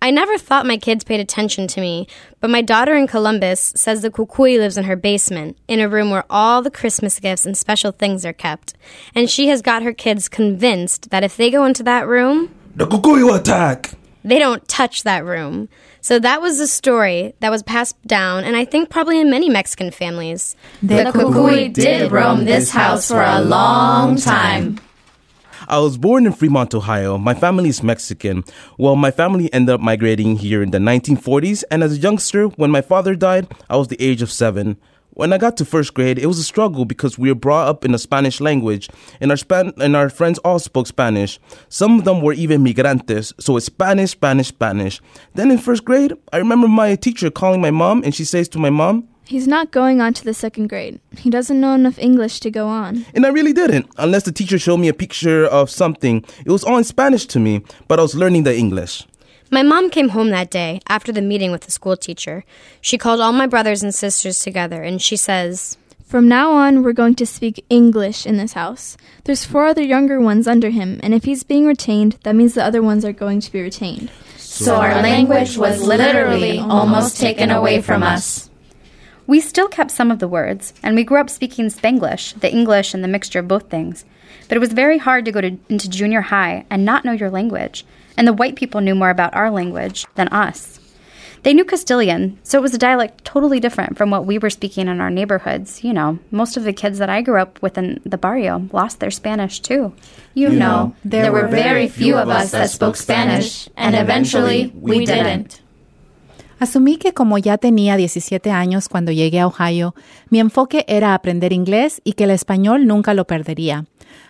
I 0.01 0.11
never 0.11 0.37
thought 0.37 0.65
my 0.65 0.77
kids 0.77 1.03
paid 1.03 1.19
attention 1.19 1.67
to 1.67 1.81
me, 1.81 2.07
but 2.39 2.49
my 2.49 2.61
daughter 2.61 2.95
in 2.95 3.05
Columbus 3.05 3.73
says 3.75 4.01
the 4.01 4.09
kukui 4.09 4.57
lives 4.57 4.77
in 4.77 4.85
her 4.85 4.95
basement, 4.95 5.57
in 5.67 5.81
a 5.81 5.89
room 5.89 6.09
where 6.09 6.23
all 6.29 6.61
the 6.61 6.71
Christmas 6.71 7.19
gifts 7.19 7.45
and 7.45 7.57
special 7.57 7.91
things 7.91 8.25
are 8.25 8.33
kept. 8.33 8.75
And 9.13 9.29
she 9.29 9.49
has 9.49 9.61
got 9.61 9.83
her 9.83 9.93
kids 9.93 10.29
convinced 10.29 11.09
that 11.09 11.23
if 11.23 11.35
they 11.35 11.51
go 11.51 11.65
into 11.65 11.83
that 11.83 12.07
room, 12.07 12.55
The 12.75 12.85
Kukui 12.85 13.25
will 13.25 13.35
attack! 13.35 13.91
they 14.23 14.39
don't 14.39 14.65
touch 14.67 15.03
that 15.03 15.25
room. 15.25 15.69
So 16.01 16.19
that 16.19 16.41
was 16.41 16.57
the 16.57 16.67
story 16.67 17.33
that 17.39 17.49
was 17.49 17.63
passed 17.63 17.95
down, 18.07 18.43
and 18.43 18.55
I 18.55 18.65
think 18.65 18.89
probably 18.89 19.19
in 19.19 19.29
many 19.29 19.49
Mexican 19.49 19.91
families. 19.91 20.55
The 20.81 21.11
kukui 21.13 21.73
did 21.73 22.11
roam 22.11 22.45
this 22.45 22.71
house 22.71 23.07
for 23.07 23.21
a 23.21 23.41
long 23.41 24.15
time. 24.15 24.79
I 25.69 25.77
was 25.77 25.99
born 25.99 26.25
in 26.25 26.33
Fremont, 26.33 26.73
Ohio. 26.73 27.19
My 27.19 27.35
family 27.35 27.69
is 27.69 27.83
Mexican. 27.83 28.43
Well, 28.79 28.95
my 28.95 29.11
family 29.11 29.53
ended 29.53 29.75
up 29.75 29.79
migrating 29.79 30.37
here 30.37 30.63
in 30.63 30.71
the 30.71 30.79
1940s, 30.79 31.63
and 31.69 31.83
as 31.83 31.93
a 31.93 31.99
youngster, 31.99 32.47
when 32.47 32.71
my 32.71 32.81
father 32.81 33.13
died, 33.13 33.47
I 33.69 33.77
was 33.77 33.87
the 33.87 34.01
age 34.01 34.23
of 34.23 34.31
seven. 34.31 34.77
When 35.11 35.31
I 35.31 35.37
got 35.37 35.57
to 35.57 35.65
first 35.65 35.93
grade, 35.93 36.17
it 36.17 36.25
was 36.25 36.39
a 36.39 36.43
struggle 36.43 36.85
because 36.85 37.19
we 37.19 37.29
were 37.29 37.35
brought 37.35 37.67
up 37.67 37.85
in 37.85 37.91
the 37.91 37.99
Spanish 37.99 38.41
language, 38.41 38.89
and 39.21 39.29
our 39.29 39.37
Span- 39.37 39.73
and 39.77 39.95
our 39.95 40.09
friends 40.09 40.39
all 40.39 40.57
spoke 40.57 40.87
Spanish. 40.87 41.39
Some 41.67 41.99
of 41.99 42.03
them 42.03 42.21
were 42.21 42.33
even 42.33 42.63
migrantes, 42.63 43.31
so 43.39 43.55
it's 43.55 43.67
Spanish, 43.67 44.11
Spanish, 44.11 44.47
Spanish. 44.47 45.01
Then 45.35 45.51
in 45.51 45.59
first 45.59 45.85
grade, 45.85 46.13
I 46.33 46.37
remember 46.37 46.67
my 46.67 46.95
teacher 46.95 47.29
calling 47.29 47.61
my 47.61 47.69
mom, 47.69 48.01
and 48.03 48.15
she 48.15 48.25
says 48.25 48.49
to 48.49 48.57
my 48.59 48.71
mom, 48.71 49.07
He's 49.29 49.47
not 49.47 49.69
going 49.69 50.01
on 50.01 50.15
to 50.15 50.25
the 50.25 50.33
second 50.33 50.69
grade. 50.69 50.99
He 51.15 51.29
doesn't 51.29 51.61
know 51.61 51.75
enough 51.75 51.99
English 51.99 52.39
to 52.39 52.49
go 52.49 52.67
on. 52.67 53.05
And 53.13 53.27
I 53.27 53.29
really 53.29 53.53
didn't, 53.53 53.85
unless 53.99 54.23
the 54.23 54.31
teacher 54.31 54.57
showed 54.57 54.77
me 54.77 54.87
a 54.87 54.93
picture 54.93 55.45
of 55.45 55.69
something. 55.69 56.25
It 56.43 56.51
was 56.51 56.63
all 56.63 56.79
in 56.79 56.83
Spanish 56.83 57.27
to 57.27 57.39
me, 57.39 57.61
but 57.87 57.99
I 57.99 58.01
was 58.01 58.15
learning 58.15 58.41
the 58.41 58.57
English. 58.57 59.05
My 59.51 59.61
mom 59.61 59.91
came 59.91 60.09
home 60.09 60.31
that 60.31 60.49
day 60.49 60.81
after 60.87 61.11
the 61.11 61.21
meeting 61.21 61.51
with 61.51 61.61
the 61.61 61.69
school 61.69 61.95
teacher. 61.95 62.43
She 62.81 62.97
called 62.97 63.21
all 63.21 63.31
my 63.31 63.45
brothers 63.45 63.83
and 63.83 63.93
sisters 63.93 64.39
together 64.39 64.81
and 64.81 64.99
she 64.99 65.15
says, 65.15 65.77
From 66.03 66.27
now 66.27 66.51
on, 66.53 66.81
we're 66.81 66.91
going 66.93 67.13
to 67.21 67.25
speak 67.27 67.63
English 67.69 68.25
in 68.25 68.37
this 68.37 68.53
house. 68.53 68.97
There's 69.25 69.45
four 69.45 69.67
other 69.67 69.83
younger 69.83 70.19
ones 70.19 70.47
under 70.47 70.71
him, 70.71 70.99
and 71.03 71.13
if 71.13 71.25
he's 71.25 71.43
being 71.43 71.67
retained, 71.67 72.17
that 72.23 72.35
means 72.35 72.55
the 72.55 72.63
other 72.63 72.81
ones 72.81 73.05
are 73.05 73.13
going 73.13 73.41
to 73.41 73.51
be 73.51 73.61
retained. 73.61 74.09
So 74.37 74.77
our 74.77 75.03
language 75.03 75.55
was 75.55 75.83
literally 75.83 76.57
almost 76.57 77.17
taken 77.17 77.51
away 77.51 77.83
from 77.83 78.01
us. 78.01 78.48
We 79.29 79.41
still 79.41 79.67
kept 79.67 79.91
some 79.91 80.09
of 80.09 80.17
the 80.17 80.27
words, 80.27 80.73
and 80.81 80.95
we 80.95 81.03
grew 81.03 81.19
up 81.19 81.29
speaking 81.29 81.67
Spanglish, 81.67 82.39
the 82.39 82.51
English 82.51 82.95
and 82.95 83.03
the 83.03 83.07
mixture 83.07 83.37
of 83.37 83.47
both 83.47 83.69
things. 83.69 84.03
But 84.47 84.55
it 84.55 84.59
was 84.59 84.73
very 84.73 84.97
hard 84.97 85.23
to 85.25 85.31
go 85.31 85.39
to, 85.39 85.55
into 85.69 85.87
junior 85.87 86.21
high 86.21 86.65
and 86.71 86.83
not 86.83 87.05
know 87.05 87.11
your 87.11 87.29
language, 87.29 87.85
and 88.17 88.27
the 88.27 88.33
white 88.33 88.55
people 88.55 88.81
knew 88.81 88.95
more 88.95 89.11
about 89.11 89.35
our 89.35 89.51
language 89.51 90.07
than 90.15 90.29
us. 90.29 90.79
They 91.43 91.53
knew 91.53 91.63
Castilian, 91.63 92.39
so 92.41 92.57
it 92.57 92.63
was 92.63 92.73
a 92.73 92.79
dialect 92.79 93.23
totally 93.23 93.59
different 93.59 93.99
from 93.99 94.09
what 94.09 94.25
we 94.25 94.39
were 94.39 94.49
speaking 94.49 94.87
in 94.87 94.99
our 94.99 95.11
neighborhoods. 95.11 95.83
You 95.83 95.93
know, 95.93 96.17
most 96.31 96.57
of 96.57 96.63
the 96.63 96.73
kids 96.73 96.97
that 96.97 97.11
I 97.11 97.21
grew 97.21 97.39
up 97.39 97.61
with 97.61 97.77
in 97.77 98.01
the 98.03 98.17
barrio 98.17 98.67
lost 98.73 98.99
their 98.99 99.11
Spanish 99.11 99.59
too. 99.59 99.93
You 100.33 100.49
know, 100.49 100.95
there 101.05 101.31
were 101.31 101.47
very 101.47 101.87
few 101.87 102.17
of 102.17 102.29
us 102.29 102.49
that 102.49 102.71
spoke 102.71 102.95
Spanish, 102.95 103.69
and 103.77 103.95
eventually 103.95 104.73
we 104.73 105.05
didn't. 105.05 105.61
Asumí 106.59 106.97
que 106.97 107.13
como 107.13 107.37
ya 107.37 107.57
tenía 107.57 107.95
17 107.95 108.51
años 108.51 108.89
cuando 108.89 109.11
llegué 109.11 109.39
a 109.39 109.47
Ohio, 109.47 109.95
mi 110.29 110.39
enfoque 110.39 110.85
era 110.87 111.13
aprender 111.13 111.53
inglés 111.53 112.01
y 112.03 112.13
que 112.13 112.25
el 112.25 112.31
español 112.31 112.85
nunca 112.85 113.13
lo 113.13 113.25
perdería. 113.25 113.85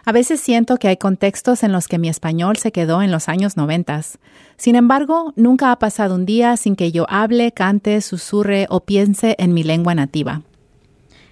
A 0.06 0.12
veces 0.12 0.40
siento 0.40 0.78
que 0.78 0.88
hay 0.88 0.98
contextos 0.98 1.64
en 1.64 1.72
los 1.72 1.88
que 1.88 1.98
mi 1.98 2.10
español 2.10 2.58
se 2.58 2.72
quedó 2.72 3.02
en 3.02 3.12
los 3.12 3.30
años 3.30 3.58
noventas. 3.58 4.20
Sin 4.58 4.76
embargo, 4.76 5.34
nunca 5.36 5.72
ha 5.72 5.80
pasado 5.80 6.16
un 6.16 6.26
día 6.26 6.58
sin 6.58 6.76
que 6.76 6.92
yo 6.92 7.06
hable, 7.10 7.52
cante, 7.52 8.02
susurre 8.02 8.68
o 8.70 8.82
piense 8.82 9.36
en 9.40 9.54
mi 9.54 9.64
lengua 9.64 9.96
nativa. 9.96 10.42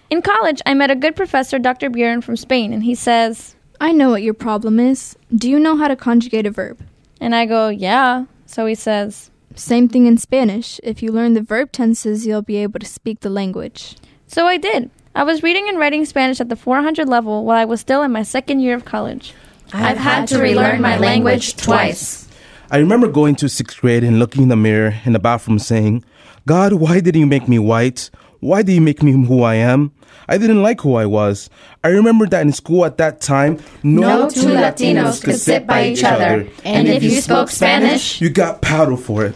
In 0.10 0.22
college, 0.22 0.62
I 0.66 0.74
met 0.74 0.90
a 0.90 0.96
good 0.96 1.16
professor, 1.16 1.60
Dr. 1.60 1.90
Bjorn 1.90 2.22
from 2.22 2.36
Spain, 2.38 2.72
and 2.72 2.84
he 2.84 2.96
says, 2.96 3.56
I 3.82 3.92
know 3.92 4.10
what 4.10 4.22
your 4.22 4.34
problem 4.34 4.80
is. 4.80 5.18
Do 5.36 5.50
you 5.50 5.60
know 5.60 5.76
how 5.76 5.90
to 5.90 5.98
conjugate 5.98 6.48
a 6.48 6.52
verb? 6.52 6.78
and 7.20 7.36
I 7.36 7.46
go, 7.46 7.70
yeah. 7.70 8.26
So 8.46 8.66
he 8.66 8.76
says, 8.76 9.32
Same 9.56 9.88
thing 9.88 10.06
in 10.06 10.18
Spanish. 10.18 10.80
If 10.84 11.02
you 11.02 11.12
learn 11.12 11.34
the 11.34 11.42
verb 11.42 11.72
tenses, 11.72 12.28
you'll 12.28 12.42
be 12.42 12.58
able 12.58 12.80
to 12.80 12.86
speak 12.86 13.22
the 13.22 13.30
language. 13.30 13.96
so 14.28 14.46
I 14.46 14.58
did. 14.58 14.90
I 15.16 15.24
was 15.24 15.42
reading 15.42 15.68
and 15.68 15.80
writing 15.80 16.06
Spanish 16.06 16.40
at 16.40 16.50
the 16.50 16.56
400 16.56 17.10
level 17.10 17.44
while 17.44 17.58
I 17.58 17.66
was 17.66 17.82
still 17.82 18.04
in 18.04 18.12
my 18.12 18.22
second 18.22 18.60
year 18.60 18.76
of 18.76 18.86
college. 18.86 19.34
I've 19.74 19.98
had 19.98 20.28
to 20.28 20.40
relearn 20.40 20.80
my 20.80 20.98
language 20.98 21.56
twice. 21.56 22.28
I 22.70 22.78
remember 22.78 23.08
going 23.08 23.36
to 23.38 23.50
sixth 23.50 23.80
grade 23.82 24.04
and 24.04 24.20
looking 24.20 24.44
in 24.44 24.50
the 24.50 24.56
mirror 24.56 24.96
in 25.06 25.14
the 25.14 25.20
bathroom 25.20 25.58
saying, 25.58 26.04
God, 26.46 26.74
why 26.74 27.00
did 27.00 27.16
you 27.16 27.26
make 27.26 27.48
me 27.48 27.58
white? 27.58 28.12
Why 28.40 28.62
did 28.62 28.74
you 28.74 28.82
make 28.82 29.02
me 29.04 29.12
who 29.12 29.42
I 29.42 29.56
am? 29.56 29.92
I 30.28 30.38
didn't 30.38 30.62
like 30.62 30.82
who 30.82 30.96
I 30.96 31.06
was. 31.06 31.50
I 31.84 31.90
remember 31.90 32.28
that 32.28 32.42
in 32.42 32.52
school 32.52 32.86
at 32.86 32.98
that 32.98 33.22
time, 33.22 33.60
No 33.84 34.02
no 34.02 34.30
two 34.30 34.48
Latinos 34.48 35.24
could 35.24 35.36
sit 35.40 35.66
by 35.66 35.88
each 35.88 36.04
other, 36.04 36.48
and 36.66 36.88
if 36.88 37.02
you 37.04 37.22
spoke 37.22 37.50
Spanish, 37.50 38.20
you 38.22 38.30
got 38.30 38.62
paddled 38.62 39.02
for 39.04 39.26
it. 39.26 39.36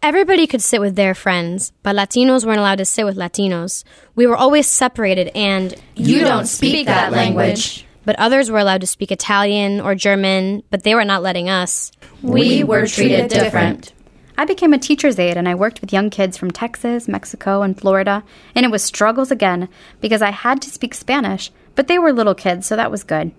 Everybody 0.00 0.46
could 0.46 0.62
sit 0.62 0.80
with 0.80 0.94
their 0.94 1.12
friends, 1.14 1.72
but 1.82 1.96
Latinos 1.96 2.44
weren't 2.46 2.60
allowed 2.60 2.78
to 2.78 2.84
sit 2.84 3.04
with 3.04 3.16
Latinos. 3.16 3.82
We 4.14 4.26
were 4.28 4.36
always 4.36 4.68
separated 4.68 5.28
and 5.34 5.74
you 5.96 6.20
don't 6.20 6.46
speak 6.46 6.86
that 6.86 7.10
language. 7.10 7.84
but 8.04 8.16
others 8.16 8.48
were 8.48 8.58
allowed 8.58 8.80
to 8.82 8.86
speak 8.86 9.10
Italian 9.10 9.80
or 9.80 9.96
German, 9.96 10.62
but 10.70 10.84
they 10.84 10.94
were 10.94 11.04
not 11.04 11.22
letting 11.22 11.48
us. 11.48 11.90
We 12.22 12.62
were 12.62 12.86
treated 12.86 13.28
different. 13.28 13.92
I 14.38 14.44
became 14.44 14.72
a 14.72 14.78
teacher's 14.78 15.18
aide 15.18 15.36
and 15.36 15.48
I 15.48 15.56
worked 15.56 15.80
with 15.80 15.92
young 15.92 16.10
kids 16.10 16.36
from 16.36 16.52
Texas, 16.52 17.08
Mexico, 17.08 17.62
and 17.62 17.76
Florida, 17.76 18.22
and 18.54 18.64
it 18.64 18.70
was 18.70 18.84
struggles 18.84 19.32
again 19.32 19.68
because 20.00 20.22
I 20.22 20.30
had 20.30 20.62
to 20.62 20.70
speak 20.70 20.94
Spanish, 20.94 21.50
but 21.74 21.88
they 21.88 21.98
were 21.98 22.12
little 22.12 22.36
kids, 22.36 22.64
so 22.64 22.76
that 22.76 22.92
was 22.92 23.02
good. 23.02 23.32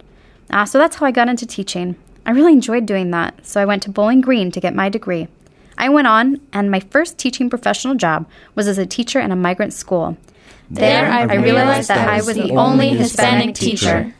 Ah, 0.51 0.65
so 0.65 0.77
that's 0.77 0.97
how 0.97 1.05
I 1.05 1.11
got 1.11 1.29
into 1.29 1.45
teaching. 1.45 1.95
I 2.25 2.31
really 2.31 2.51
enjoyed 2.51 2.85
doing 2.85 3.11
that, 3.11 3.47
so 3.47 3.61
I 3.61 3.65
went 3.65 3.81
to 3.83 3.89
Bowling 3.89 4.19
Green 4.19 4.51
to 4.51 4.59
get 4.59 4.75
my 4.75 4.89
degree. 4.89 5.29
I 5.77 5.87
went 5.87 6.07
on, 6.07 6.41
and 6.51 6.69
my 6.69 6.81
first 6.81 7.17
teaching 7.17 7.49
professional 7.49 7.95
job 7.95 8.27
was 8.53 8.67
as 8.67 8.77
a 8.77 8.85
teacher 8.85 9.21
in 9.21 9.31
a 9.31 9.37
migrant 9.37 9.71
school. 9.71 10.17
There 10.69 11.09
I 11.09 11.35
realized 11.35 11.87
that 11.87 12.09
I 12.09 12.17
was 12.17 12.35
the 12.35 12.51
only 12.57 12.89
Hispanic 12.89 13.55
teacher. 13.55 14.13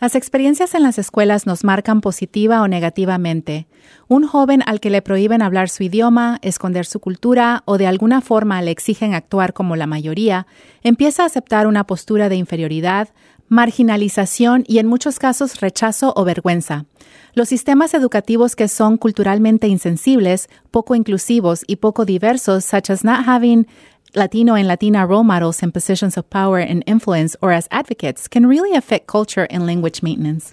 Las 0.00 0.14
experiencias 0.14 0.74
en 0.74 0.82
las 0.82 0.98
escuelas 0.98 1.44
nos 1.44 1.62
marcan 1.62 2.00
positiva 2.00 2.62
o 2.62 2.68
negativamente. 2.68 3.66
Un 4.08 4.26
joven 4.26 4.62
al 4.64 4.80
que 4.80 4.88
le 4.88 5.02
prohíben 5.02 5.42
hablar 5.42 5.68
su 5.68 5.82
idioma, 5.82 6.38
esconder 6.40 6.86
su 6.86 7.00
cultura 7.00 7.62
o 7.66 7.76
de 7.76 7.86
alguna 7.86 8.22
forma 8.22 8.62
le 8.62 8.70
exigen 8.70 9.12
actuar 9.12 9.52
como 9.52 9.76
la 9.76 9.86
mayoría, 9.86 10.46
empieza 10.82 11.22
a 11.22 11.26
aceptar 11.26 11.66
una 11.66 11.84
postura 11.84 12.30
de 12.30 12.36
inferioridad, 12.36 13.10
marginalización 13.50 14.64
y 14.66 14.78
en 14.78 14.86
muchos 14.86 15.18
casos 15.18 15.60
rechazo 15.60 16.14
o 16.16 16.24
vergüenza. 16.24 16.86
Los 17.34 17.48
sistemas 17.48 17.92
educativos 17.92 18.56
que 18.56 18.68
son 18.68 18.96
culturalmente 18.96 19.68
insensibles, 19.68 20.48
poco 20.70 20.94
inclusivos 20.94 21.62
y 21.66 21.76
poco 21.76 22.06
diversos, 22.06 22.64
such 22.64 22.90
as 22.90 23.04
not 23.04 23.26
having 23.26 23.66
Latino 24.14 24.54
and 24.54 24.66
Latina 24.66 25.06
role 25.06 25.22
models 25.22 25.62
in 25.62 25.72
positions 25.72 26.16
of 26.16 26.28
power 26.30 26.58
and 26.58 26.82
influence 26.86 27.36
or 27.40 27.52
as 27.52 27.68
advocates 27.70 28.26
can 28.26 28.46
really 28.46 28.74
affect 28.74 29.06
culture 29.06 29.46
and 29.50 29.66
language 29.66 30.02
maintenance. 30.02 30.52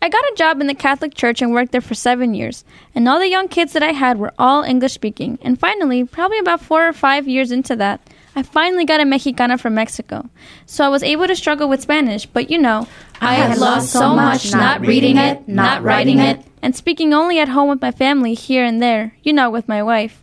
I 0.00 0.08
got 0.08 0.24
a 0.24 0.34
job 0.36 0.60
in 0.60 0.66
the 0.66 0.74
Catholic 0.74 1.14
Church 1.14 1.40
and 1.40 1.52
worked 1.52 1.70
there 1.70 1.80
for 1.80 1.94
seven 1.94 2.34
years, 2.34 2.64
and 2.92 3.08
all 3.08 3.20
the 3.20 3.28
young 3.28 3.46
kids 3.46 3.72
that 3.74 3.84
I 3.84 3.92
had 3.92 4.18
were 4.18 4.32
all 4.36 4.64
English 4.64 4.94
speaking. 4.94 5.38
And 5.42 5.60
finally, 5.60 6.02
probably 6.02 6.40
about 6.40 6.60
four 6.60 6.88
or 6.88 6.92
five 6.92 7.28
years 7.28 7.52
into 7.52 7.76
that, 7.76 8.00
I 8.34 8.42
finally 8.42 8.84
got 8.84 9.00
a 9.00 9.04
Mexicana 9.04 9.58
from 9.58 9.74
Mexico. 9.74 10.28
So 10.66 10.84
I 10.84 10.88
was 10.88 11.04
able 11.04 11.28
to 11.28 11.36
struggle 11.36 11.68
with 11.68 11.82
Spanish, 11.82 12.26
but 12.26 12.50
you 12.50 12.58
know, 12.58 12.88
I 13.20 13.34
had 13.34 13.58
lost 13.58 13.92
so 13.92 14.16
much 14.16 14.50
not 14.50 14.80
reading 14.80 15.18
it, 15.18 15.46
not 15.46 15.84
writing 15.84 16.18
it, 16.18 16.44
and 16.62 16.74
speaking 16.74 17.14
only 17.14 17.38
at 17.38 17.48
home 17.48 17.68
with 17.68 17.80
my 17.80 17.92
family 17.92 18.34
here 18.34 18.64
and 18.64 18.82
there, 18.82 19.16
you 19.22 19.32
know, 19.32 19.50
with 19.50 19.68
my 19.68 19.84
wife. 19.84 20.21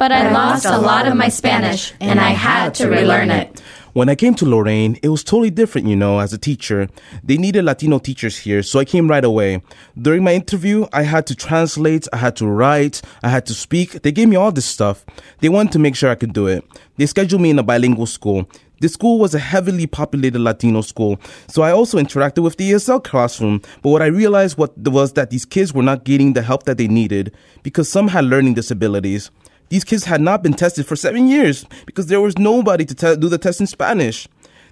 But 0.00 0.12
I, 0.12 0.32
lost 0.32 0.64
a 0.64 0.78
lot 0.78 1.06
of 1.06 1.14
my 1.14 1.28
Spanish, 1.28 1.92
and 2.00 2.18
I 2.18 2.30
had 2.30 2.72
to 2.76 2.88
relearn 2.88 3.30
it. 3.30 3.60
When 3.92 4.08
I 4.08 4.14
came 4.14 4.34
to 4.36 4.46
Lorraine, 4.46 4.98
it 5.02 5.10
was 5.10 5.22
totally 5.22 5.50
different, 5.50 5.88
you 5.88 5.94
know, 5.94 6.20
as 6.20 6.32
a 6.32 6.38
teacher. 6.38 6.88
They 7.22 7.36
needed 7.36 7.66
Latino 7.66 7.98
teachers 7.98 8.38
here, 8.38 8.62
so 8.62 8.78
I 8.78 8.86
came 8.86 9.10
right 9.10 9.22
away. 9.22 9.60
During 10.00 10.24
my 10.24 10.32
interview, 10.32 10.86
I 10.90 11.02
had 11.02 11.26
to 11.26 11.34
translate, 11.34 12.08
I 12.14 12.16
had 12.16 12.34
to 12.36 12.46
write, 12.46 13.02
I 13.22 13.28
had 13.28 13.44
to 13.44 13.52
speak. 13.52 14.00
They 14.00 14.10
gave 14.10 14.28
me 14.28 14.36
all 14.36 14.50
this 14.50 14.64
stuff. 14.64 15.04
They 15.40 15.50
wanted 15.50 15.72
to 15.72 15.78
make 15.78 15.96
sure 15.96 16.08
I 16.08 16.14
could 16.14 16.32
do 16.32 16.46
it. 16.46 16.64
They 16.96 17.04
scheduled 17.04 17.42
me 17.42 17.50
in 17.50 17.58
a 17.58 17.62
bilingual 17.62 18.06
school. 18.06 18.48
The 18.80 18.88
school 18.88 19.18
was 19.18 19.34
a 19.34 19.38
heavily 19.38 19.86
populated 19.86 20.38
Latino 20.38 20.80
school, 20.80 21.20
so 21.46 21.60
I 21.60 21.72
also 21.72 21.98
interacted 21.98 22.42
with 22.42 22.56
the 22.56 22.70
ESL 22.70 23.04
classroom. 23.04 23.60
But 23.82 23.90
what 23.90 24.00
I 24.00 24.06
realized 24.06 24.56
what 24.56 24.78
was 24.78 25.12
that 25.12 25.28
these 25.28 25.44
kids 25.44 25.74
were 25.74 25.82
not 25.82 26.04
getting 26.04 26.32
the 26.32 26.40
help 26.40 26.62
that 26.62 26.78
they 26.78 26.88
needed 26.88 27.34
because 27.62 27.90
some 27.90 28.08
had 28.08 28.24
learning 28.24 28.54
disabilities. 28.54 29.30
These 29.70 29.84
kids 29.84 30.04
had 30.04 30.20
not 30.20 30.42
been 30.42 30.54
tested 30.54 30.84
for 30.84 30.96
seven 30.96 31.28
years 31.28 31.64
because 31.86 32.08
there 32.08 32.20
was 32.20 32.36
nobody 32.36 32.84
to 32.84 32.94
te- 32.94 33.16
do 33.16 33.28
the 33.28 33.38
test 33.38 33.60
in 33.60 33.68
Spanish. 33.68 34.28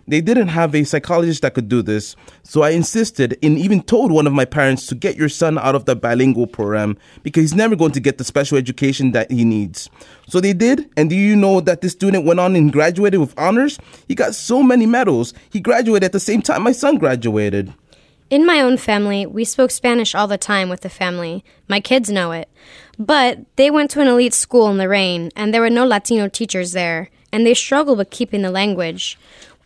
They 0.08 0.20
didn't 0.20 0.48
have 0.48 0.74
a 0.74 0.84
psychologist 0.84 1.42
that 1.42 1.54
could 1.54 1.68
do 1.68 1.82
this, 1.82 2.16
so 2.42 2.62
I 2.62 2.70
insisted 2.70 3.38
and 3.42 3.58
even 3.58 3.82
told 3.82 4.10
one 4.10 4.26
of 4.26 4.32
my 4.32 4.44
parents 4.44 4.86
to 4.86 4.96
get 4.96 5.16
your 5.16 5.28
son 5.28 5.56
out 5.58 5.74
of 5.76 5.84
the 5.84 5.94
bilingual 5.94 6.46
program 6.46 6.96
because 7.22 7.42
he's 7.42 7.54
never 7.54 7.76
going 7.76 7.92
to 7.92 8.00
get 8.00 8.18
the 8.18 8.24
special 8.24 8.58
education 8.58 9.12
that 9.12 9.30
he 9.30 9.44
needs. 9.44 9.88
So 10.26 10.40
they 10.40 10.54
did, 10.54 10.90
and 10.96 11.10
do 11.10 11.14
you 11.14 11.36
know 11.36 11.60
that 11.60 11.82
this 11.82 11.92
student 11.92 12.24
went 12.24 12.40
on 12.40 12.56
and 12.56 12.72
graduated 12.72 13.20
with 13.20 13.38
honors? 13.38 13.78
He 14.08 14.16
got 14.16 14.34
so 14.34 14.62
many 14.64 14.86
medals. 14.86 15.32
He 15.50 15.60
graduated 15.60 16.04
at 16.04 16.12
the 16.12 16.20
same 16.20 16.42
time 16.42 16.62
my 16.62 16.72
son 16.72 16.96
graduated. 16.96 17.72
In 18.30 18.44
my 18.44 18.60
own 18.60 18.78
family, 18.78 19.26
we 19.26 19.44
spoke 19.44 19.70
Spanish 19.70 20.14
all 20.14 20.26
the 20.26 20.36
time 20.36 20.68
with 20.68 20.80
the 20.80 20.90
family. 20.90 21.44
My 21.68 21.80
kids 21.80 22.10
know 22.10 22.32
it. 22.32 22.48
But 22.98 23.38
they 23.56 23.70
went 23.70 23.90
to 23.92 24.00
an 24.00 24.08
elite 24.08 24.34
school 24.34 24.68
in 24.68 24.78
Lorraine, 24.78 25.30
and 25.36 25.54
there 25.54 25.60
were 25.60 25.70
no 25.70 25.86
Latino 25.86 26.28
teachers 26.28 26.72
there, 26.72 27.10
and 27.32 27.46
they 27.46 27.54
struggled 27.54 27.98
with 27.98 28.10
keeping 28.10 28.42
the 28.42 28.50
language. 28.50 29.16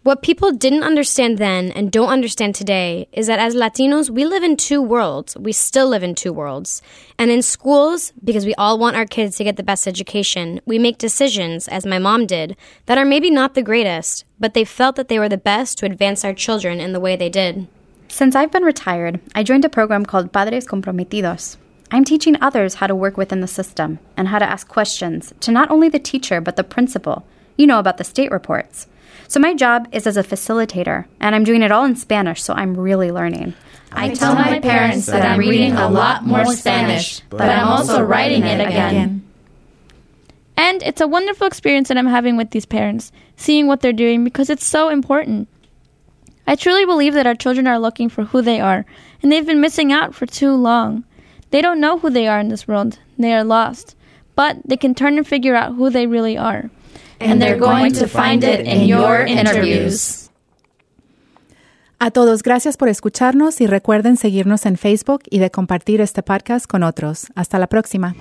What 0.03 0.21
people 0.21 0.51
didn't 0.51 0.83
understand 0.83 1.39
then 1.39 1.71
and 1.71 1.93
don't 1.93 2.09
understand 2.09 2.57
today 2.57 3.07
is 3.13 3.29
that 3.29 3.39
as 3.39 3.55
Latinos, 3.55 4.11
we 4.11 4.25
live 4.25 4.43
in 4.43 4.57
two 4.57 4.83
worlds. 4.83 5.37
We 5.37 5.53
still 5.53 5.87
live 5.87 6.03
in 6.03 6.17
two 6.17 6.33
worlds. 6.33 6.83
And 7.21 7.31
in 7.31 7.41
schools, 7.41 8.13
because 8.23 8.45
we 8.45 8.55
all 8.57 8.81
want 8.81 8.97
our 8.97 9.07
kids 9.07 9.37
to 9.37 9.45
get 9.45 9.57
the 9.57 9.63
best 9.63 9.87
education, 9.87 10.61
we 10.67 10.77
make 10.77 10.99
decisions, 10.99 11.69
as 11.69 11.87
my 11.87 12.01
mom 12.01 12.27
did, 12.27 12.57
that 12.87 12.99
are 12.99 13.05
maybe 13.05 13.31
not 13.31 13.55
the 13.55 13.63
greatest, 13.63 14.25
but 14.41 14.55
they 14.55 14.65
felt 14.65 14.97
that 14.97 15.07
they 15.07 15.21
were 15.21 15.29
the 15.29 15.39
best 15.39 15.79
to 15.79 15.87
advance 15.87 16.25
our 16.25 16.35
children 16.35 16.81
in 16.81 16.93
the 16.93 17.01
way 17.01 17.15
they 17.15 17.31
did. 17.31 17.69
Since 18.09 18.35
I've 18.35 18.51
been 18.51 18.65
retired, 18.65 19.21
I 19.37 19.45
joined 19.45 19.65
a 19.65 19.69
program 19.69 20.05
called 20.05 20.33
Padres 20.33 20.67
Comprometidos. 20.67 21.59
I'm 21.93 22.07
teaching 22.07 22.39
others 22.41 22.77
how 22.77 22.87
to 22.87 22.95
work 22.95 23.19
within 23.19 23.41
the 23.41 23.47
system 23.47 23.99
and 24.17 24.29
how 24.29 24.39
to 24.39 24.49
ask 24.49 24.67
questions 24.67 25.35
to 25.41 25.53
not 25.53 25.71
only 25.71 25.91
the 25.91 25.99
teacher 25.99 26.41
but 26.41 26.57
the 26.57 26.65
principal. 26.65 27.27
You 27.59 27.67
know 27.67 27.79
about 27.79 27.99
the 27.99 28.05
state 28.05 28.31
reports. 28.31 28.87
So 29.29 29.39
my 29.39 29.53
job 29.53 29.89
is 29.93 30.07
as 30.07 30.17
a 30.17 30.23
facilitator, 30.23 31.05
and 31.21 31.35
I'm 31.35 31.45
doing 31.45 31.63
it 31.63 31.71
all 31.71 31.85
in 31.85 31.97
Spanish, 31.97 32.43
so 32.43 32.55
I'm 32.55 32.75
really 32.75 33.11
learning. 33.13 33.53
I 33.93 34.15
tell 34.15 34.35
my 34.35 34.59
parents 34.59 35.05
that 35.07 35.23
I'm 35.23 35.39
reading 35.39 35.73
a 35.73 35.89
lot 35.89 36.25
more 36.25 36.47
Spanish, 36.55 37.21
but 37.29 37.43
I'm 37.43 37.69
also 37.69 38.03
writing 38.03 38.43
it 38.45 38.67
again. 38.67 39.23
And 40.57 40.83
it's 40.83 41.03
a 41.03 41.07
wonderful 41.07 41.47
experience 41.47 41.89
that 41.89 41.99
I'm 41.99 42.07
having 42.07 42.39
with 42.39 42.51
these 42.51 42.67
parents, 42.67 43.13
seeing 43.37 43.67
what 43.67 43.83
they're 43.83 43.93
doing 43.93 44.25
because 44.25 44.49
it's 44.49 44.65
so 44.65 44.89
important. 44.89 45.47
I 46.47 46.57
truly 46.57 46.87
believe 46.87 47.13
that 47.15 47.27
our 47.27 47.35
children 47.35 47.67
are 47.67 47.79
looking 47.79 48.09
for 48.09 48.25
who 48.25 48.41
they 48.41 48.61
are, 48.61 48.87
and 49.23 49.31
they've 49.31 49.47
been 49.47 49.61
missing 49.61 49.93
out 49.93 50.15
for 50.15 50.25
too 50.25 50.55
long. 50.55 51.05
They 51.53 51.61
don't 51.61 51.81
know 51.81 51.99
who 51.99 52.11
they 52.11 52.27
are 52.27 52.41
in 52.41 52.49
this 52.49 52.67
world. 52.67 52.99
They 53.19 53.35
are 53.35 53.45
lost. 53.45 53.95
But 54.35 54.57
they 54.65 54.79
can 54.79 54.95
turn 54.95 55.19
and 55.19 55.27
figure 55.27 55.55
out 55.55 55.75
who 55.75 55.91
they 55.91 56.07
really 56.07 56.39
are. 56.39 56.71
And 57.21 57.41
they're 57.41 57.59
going 57.59 57.93
to 57.93 58.09
find 58.09 58.43
it 58.43 58.67
in 58.67 58.89
your 58.89 59.21
interviews. 59.21 60.31
A 62.01 62.11
todos, 62.11 62.43
gracias 62.43 62.77
por 62.77 62.89
escucharnos 62.89 63.61
y 63.61 63.67
recuerden 63.67 64.17
seguirnos 64.17 64.67
en 64.67 64.77
Facebook 64.77 65.23
y 65.31 65.39
de 65.39 65.51
compartir 65.51 66.01
este 66.01 66.23
podcast 66.25 66.67
con 66.67 66.83
otros. 66.83 67.27
Hasta 67.37 67.61
la 67.61 67.69
próxima. 67.69 68.17